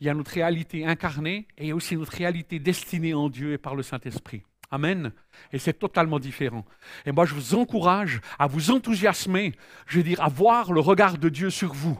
Il 0.00 0.06
y 0.06 0.10
a 0.10 0.14
notre 0.14 0.32
réalité 0.32 0.84
incarnée 0.86 1.46
et 1.56 1.64
il 1.64 1.68
y 1.68 1.70
a 1.70 1.74
aussi 1.74 1.96
notre 1.96 2.12
réalité 2.12 2.58
destinée 2.58 3.14
en 3.14 3.28
Dieu 3.28 3.52
et 3.52 3.58
par 3.58 3.74
le 3.74 3.82
Saint-Esprit. 3.82 4.42
Amen. 4.70 5.12
Et 5.52 5.58
c'est 5.58 5.78
totalement 5.78 6.18
différent. 6.18 6.64
Et 7.06 7.12
moi, 7.12 7.26
je 7.26 7.34
vous 7.34 7.54
encourage 7.54 8.20
à 8.38 8.46
vous 8.46 8.70
enthousiasmer, 8.70 9.52
je 9.86 9.98
veux 9.98 10.02
dire, 10.02 10.20
à 10.20 10.28
voir 10.28 10.72
le 10.72 10.80
regard 10.80 11.18
de 11.18 11.28
Dieu 11.28 11.50
sur 11.50 11.72
vous. 11.72 11.98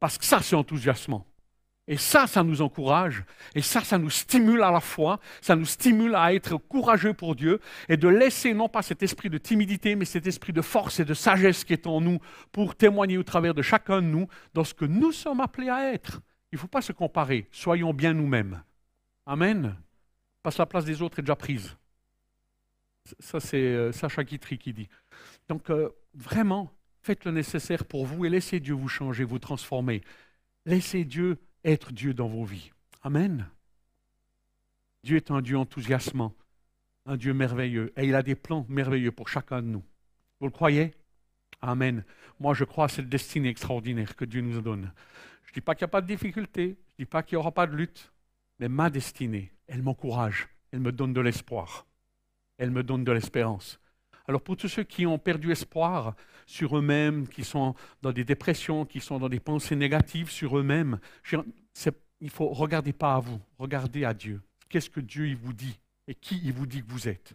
Parce 0.00 0.18
que 0.18 0.24
ça, 0.24 0.40
c'est 0.42 0.56
enthousiasmant. 0.56 1.26
Et 1.90 1.96
ça, 1.96 2.26
ça 2.26 2.42
nous 2.44 2.60
encourage. 2.60 3.24
Et 3.54 3.62
ça, 3.62 3.82
ça 3.82 3.96
nous 3.96 4.10
stimule 4.10 4.62
à 4.62 4.70
la 4.70 4.80
foi. 4.80 5.20
Ça 5.40 5.56
nous 5.56 5.64
stimule 5.64 6.14
à 6.14 6.34
être 6.34 6.58
courageux 6.58 7.14
pour 7.14 7.34
Dieu 7.34 7.60
et 7.88 7.96
de 7.96 8.08
laisser 8.08 8.52
non 8.52 8.68
pas 8.68 8.82
cet 8.82 9.02
esprit 9.02 9.30
de 9.30 9.38
timidité, 9.38 9.96
mais 9.96 10.04
cet 10.04 10.26
esprit 10.26 10.52
de 10.52 10.60
force 10.60 11.00
et 11.00 11.06
de 11.06 11.14
sagesse 11.14 11.64
qui 11.64 11.72
est 11.72 11.86
en 11.86 12.02
nous 12.02 12.18
pour 12.52 12.74
témoigner 12.74 13.16
au 13.16 13.22
travers 13.22 13.54
de 13.54 13.62
chacun 13.62 14.02
de 14.02 14.06
nous 14.06 14.28
dans 14.52 14.64
ce 14.64 14.74
que 14.74 14.84
nous 14.84 15.12
sommes 15.12 15.40
appelés 15.40 15.70
à 15.70 15.92
être. 15.92 16.20
Il 16.52 16.56
ne 16.56 16.60
faut 16.60 16.68
pas 16.68 16.82
se 16.82 16.92
comparer. 16.92 17.46
Soyons 17.52 17.92
bien 17.92 18.14
nous-mêmes. 18.14 18.62
Amen. 19.26 19.76
Parce 20.42 20.56
que 20.56 20.62
la 20.62 20.66
place 20.66 20.84
des 20.84 21.02
autres 21.02 21.18
est 21.18 21.22
déjà 21.22 21.36
prise. 21.36 21.76
Ça, 23.20 23.40
c'est 23.40 23.56
euh, 23.56 23.92
Sacha 23.92 24.24
Guitry 24.24 24.58
qui 24.58 24.72
dit. 24.72 24.88
Donc, 25.48 25.70
euh, 25.70 25.90
vraiment, 26.14 26.70
faites 27.02 27.24
le 27.24 27.32
nécessaire 27.32 27.84
pour 27.84 28.06
vous 28.06 28.24
et 28.24 28.30
laissez 28.30 28.60
Dieu 28.60 28.74
vous 28.74 28.88
changer, 28.88 29.24
vous 29.24 29.38
transformer. 29.38 30.02
Laissez 30.66 31.04
Dieu 31.04 31.38
être 31.64 31.92
Dieu 31.92 32.14
dans 32.14 32.28
vos 32.28 32.44
vies. 32.44 32.70
Amen. 33.02 33.48
Dieu 35.04 35.16
est 35.16 35.30
un 35.30 35.40
Dieu 35.40 35.56
enthousiasmant, 35.56 36.34
un 37.06 37.16
Dieu 37.16 37.32
merveilleux, 37.32 37.92
et 37.96 38.06
il 38.06 38.14
a 38.14 38.22
des 38.22 38.34
plans 38.34 38.66
merveilleux 38.68 39.12
pour 39.12 39.28
chacun 39.28 39.62
de 39.62 39.68
nous. 39.68 39.84
Vous 40.40 40.46
le 40.46 40.52
croyez? 40.52 40.94
Amen. 41.60 42.04
Moi, 42.40 42.54
je 42.54 42.64
crois 42.64 42.86
à 42.86 42.88
cette 42.88 43.08
destinée 43.08 43.48
extraordinaire 43.48 44.16
que 44.16 44.24
Dieu 44.24 44.40
nous 44.40 44.60
donne. 44.60 44.92
Je 45.48 45.52
ne 45.52 45.54
dis 45.54 45.60
pas 45.62 45.74
qu'il 45.74 45.84
n'y 45.86 45.88
a 45.88 45.92
pas 45.92 46.02
de 46.02 46.06
difficulté, 46.06 46.76
je 46.88 46.92
ne 46.92 47.04
dis 47.04 47.06
pas 47.06 47.22
qu'il 47.22 47.36
n'y 47.36 47.40
aura 47.40 47.52
pas 47.52 47.66
de 47.66 47.74
lutte, 47.74 48.12
mais 48.58 48.68
ma 48.68 48.90
destinée, 48.90 49.50
elle 49.66 49.82
m'encourage, 49.82 50.46
elle 50.72 50.80
me 50.80 50.92
donne 50.92 51.14
de 51.14 51.22
l'espoir, 51.22 51.86
elle 52.58 52.70
me 52.70 52.82
donne 52.82 53.02
de 53.02 53.12
l'espérance. 53.12 53.80
Alors 54.26 54.42
pour 54.42 54.58
tous 54.58 54.68
ceux 54.68 54.82
qui 54.82 55.06
ont 55.06 55.18
perdu 55.18 55.50
espoir 55.50 56.14
sur 56.44 56.76
eux-mêmes, 56.76 57.26
qui 57.26 57.44
sont 57.44 57.74
dans 58.02 58.12
des 58.12 58.24
dépressions, 58.24 58.84
qui 58.84 59.00
sont 59.00 59.18
dans 59.18 59.30
des 59.30 59.40
pensées 59.40 59.74
négatives 59.74 60.30
sur 60.30 60.58
eux-mêmes, 60.58 60.98
il 62.20 62.28
faut 62.28 62.48
regarder 62.48 62.92
pas 62.92 63.14
à 63.14 63.20
vous, 63.20 63.40
regardez 63.56 64.04
à 64.04 64.12
Dieu. 64.12 64.42
Qu'est-ce 64.68 64.90
que 64.90 65.00
Dieu 65.00 65.34
vous 65.34 65.54
dit? 65.54 65.80
Et 66.08 66.14
qui 66.14 66.42
il 66.44 66.52
vous 66.52 66.66
dit 66.66 66.82
que 66.82 66.90
vous 66.90 67.08
êtes? 67.08 67.32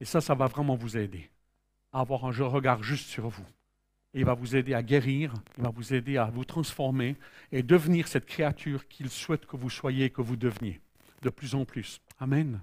Et 0.00 0.04
ça, 0.04 0.20
ça 0.20 0.34
va 0.34 0.48
vraiment 0.48 0.76
vous 0.76 0.98
aider. 0.98 1.30
À 1.92 2.00
avoir 2.00 2.26
un 2.26 2.30
regard 2.30 2.82
juste 2.82 3.08
sur 3.08 3.26
vous 3.26 3.46
il 4.14 4.24
va 4.24 4.34
vous 4.34 4.56
aider 4.56 4.74
à 4.74 4.82
guérir, 4.82 5.34
il 5.58 5.64
va 5.64 5.70
vous 5.70 5.92
aider 5.92 6.16
à 6.16 6.26
vous 6.26 6.44
transformer 6.44 7.16
et 7.52 7.62
devenir 7.62 8.08
cette 8.08 8.26
créature 8.26 8.86
qu'il 8.88 9.10
souhaite 9.10 9.46
que 9.46 9.56
vous 9.56 9.70
soyez 9.70 10.06
et 10.06 10.10
que 10.10 10.22
vous 10.22 10.36
deveniez 10.36 10.80
de 11.22 11.30
plus 11.30 11.54
en 11.54 11.64
plus. 11.64 12.00
Amen. 12.20 12.60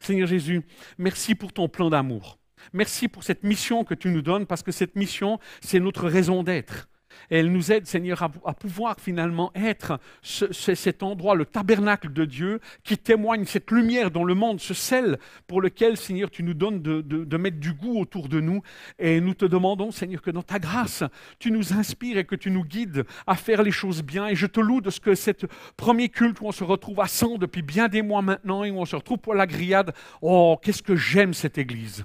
Seigneur 0.00 0.28
Jésus, 0.28 0.62
merci 0.98 1.34
pour 1.34 1.52
ton 1.52 1.68
plan 1.68 1.88
d'amour. 1.88 2.38
Merci 2.72 3.08
pour 3.08 3.24
cette 3.24 3.42
mission 3.42 3.84
que 3.84 3.94
tu 3.94 4.08
nous 4.08 4.22
donnes, 4.22 4.46
parce 4.46 4.62
que 4.62 4.72
cette 4.72 4.94
mission, 4.94 5.40
c'est 5.60 5.80
notre 5.80 6.08
raison 6.08 6.42
d'être. 6.42 6.88
Et 7.30 7.38
elle 7.38 7.52
nous 7.52 7.72
aide, 7.72 7.86
Seigneur, 7.86 8.22
à, 8.22 8.54
pouvoir 8.54 8.96
finalement 9.00 9.52
être 9.54 9.98
cet 10.22 11.02
endroit, 11.02 11.34
le 11.34 11.46
tabernacle 11.46 12.12
de 12.12 12.24
Dieu, 12.24 12.60
qui 12.84 12.98
témoigne 12.98 13.44
cette 13.44 13.70
lumière 13.70 14.10
dans 14.10 14.24
le 14.24 14.34
monde, 14.34 14.60
ce 14.60 14.74
sel 14.74 15.18
pour 15.46 15.60
lequel, 15.60 15.96
Seigneur, 15.96 16.30
tu 16.30 16.42
nous 16.42 16.54
donnes 16.54 16.82
de, 16.82 17.00
de, 17.00 17.36
mettre 17.36 17.58
du 17.58 17.72
goût 17.72 17.98
autour 17.98 18.28
de 18.28 18.40
nous. 18.40 18.62
Et 18.98 19.20
nous 19.20 19.34
te 19.34 19.44
demandons, 19.44 19.90
Seigneur, 19.90 20.22
que 20.22 20.30
dans 20.30 20.42
ta 20.42 20.58
grâce, 20.58 21.04
tu 21.38 21.50
nous 21.50 21.72
inspires 21.72 22.18
et 22.18 22.24
que 22.24 22.36
tu 22.36 22.50
nous 22.50 22.64
guides 22.64 23.04
à 23.26 23.34
faire 23.34 23.62
les 23.62 23.70
choses 23.70 24.02
bien. 24.02 24.28
Et 24.28 24.34
je 24.34 24.46
te 24.46 24.60
loue 24.60 24.80
de 24.80 24.90
ce 24.90 25.00
que 25.00 25.14
cette 25.14 25.46
premier 25.76 26.08
culte 26.08 26.40
où 26.40 26.46
on 26.46 26.52
se 26.52 26.64
retrouve 26.64 27.00
à 27.00 27.06
100 27.06 27.38
depuis 27.38 27.62
bien 27.62 27.88
des 27.88 28.02
mois 28.02 28.22
maintenant 28.22 28.64
et 28.64 28.70
où 28.70 28.78
on 28.78 28.84
se 28.84 28.96
retrouve 28.96 29.18
pour 29.18 29.34
la 29.34 29.46
grillade, 29.46 29.92
oh, 30.20 30.58
qu'est-ce 30.62 30.82
que 30.82 30.96
j'aime 30.96 31.34
cette 31.34 31.58
église. 31.58 32.04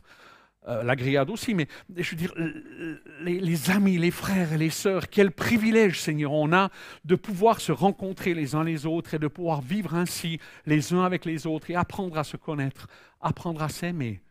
Euh, 0.67 0.83
la 0.83 0.97
grillade 0.97 1.29
aussi, 1.29 1.53
mais 1.53 1.67
je 1.95 2.11
veux 2.11 2.17
dire, 2.17 2.33
les, 3.21 3.71
amis, 3.71 3.97
les 3.97 4.11
frères 4.11 4.51
et 4.51 4.57
les 4.57 4.69
sœurs, 4.69 5.07
quel 5.07 5.31
privilège, 5.31 6.01
Seigneur, 6.01 6.33
on 6.33 6.51
a 6.51 6.69
de 7.05 7.15
pouvoir 7.15 7.61
se 7.61 7.71
rencontrer 7.71 8.33
les 8.33 8.53
uns 8.53 8.65
les 8.65 8.85
autres 8.85 9.13
et 9.13 9.19
de 9.19 9.29
pouvoir 9.29 9.61
vivre 9.61 9.95
ainsi 9.95 10.39
les 10.65 10.93
uns 10.93 11.05
avec 11.05 11.23
les 11.23 11.47
autres 11.47 11.69
et 11.69 11.75
apprendre 11.75 12.17
à 12.17 12.25
se 12.25 12.35
connaître, 12.35 12.87
apprendre 13.21 13.63
à 13.63 13.69
s'aimer. 13.69 14.21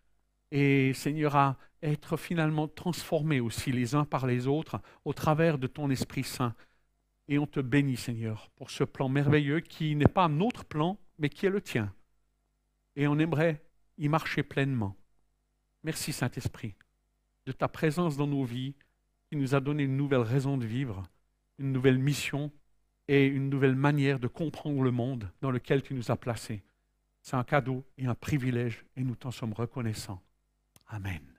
Et 0.50 0.92
Seigneur, 0.92 1.36
à 1.36 1.56
être 1.82 2.18
finalement 2.18 2.68
transformés 2.68 3.40
aussi 3.40 3.72
les 3.72 3.94
uns 3.94 4.04
par 4.04 4.26
les 4.26 4.46
autres 4.46 4.80
au 5.06 5.14
travers 5.14 5.56
de 5.56 5.66
ton 5.66 5.88
Esprit 5.88 6.24
Saint. 6.24 6.54
Et 7.28 7.38
on 7.38 7.46
te 7.46 7.60
bénit, 7.60 7.96
Seigneur, 7.96 8.50
pour 8.56 8.70
ce 8.70 8.84
plan 8.84 9.08
merveilleux 9.08 9.60
qui 9.60 9.96
n'est 9.96 10.04
pas 10.04 10.28
notre 10.28 10.66
plan, 10.66 10.98
mais 11.18 11.30
qui 11.30 11.46
est 11.46 11.50
le 11.50 11.62
tien. 11.62 11.92
Et 12.94 13.08
on 13.08 13.18
aimerait 13.18 13.62
y 13.96 14.08
marcher 14.08 14.42
pleinement. 14.42 14.96
Merci 15.86 16.12
Saint-Esprit 16.12 16.74
de 17.46 17.52
ta 17.52 17.68
présence 17.68 18.16
dans 18.16 18.26
nos 18.26 18.42
vies 18.42 18.74
qui 19.30 19.36
nous 19.36 19.54
a 19.54 19.60
donné 19.60 19.84
une 19.84 19.96
nouvelle 19.96 20.22
raison 20.22 20.58
de 20.58 20.66
vivre, 20.66 21.04
une 21.60 21.70
nouvelle 21.70 22.00
mission 22.00 22.50
et 23.06 23.24
une 23.26 23.48
nouvelle 23.48 23.76
manière 23.76 24.18
de 24.18 24.26
comprendre 24.26 24.82
le 24.82 24.90
monde 24.90 25.30
dans 25.42 25.52
lequel 25.52 25.82
tu 25.82 25.94
nous 25.94 26.10
as 26.10 26.16
placés. 26.16 26.64
C'est 27.22 27.36
un 27.36 27.44
cadeau 27.44 27.86
et 27.98 28.06
un 28.06 28.16
privilège 28.16 28.84
et 28.96 29.04
nous 29.04 29.14
t'en 29.14 29.30
sommes 29.30 29.52
reconnaissants. 29.52 30.20
Amen. 30.88 31.35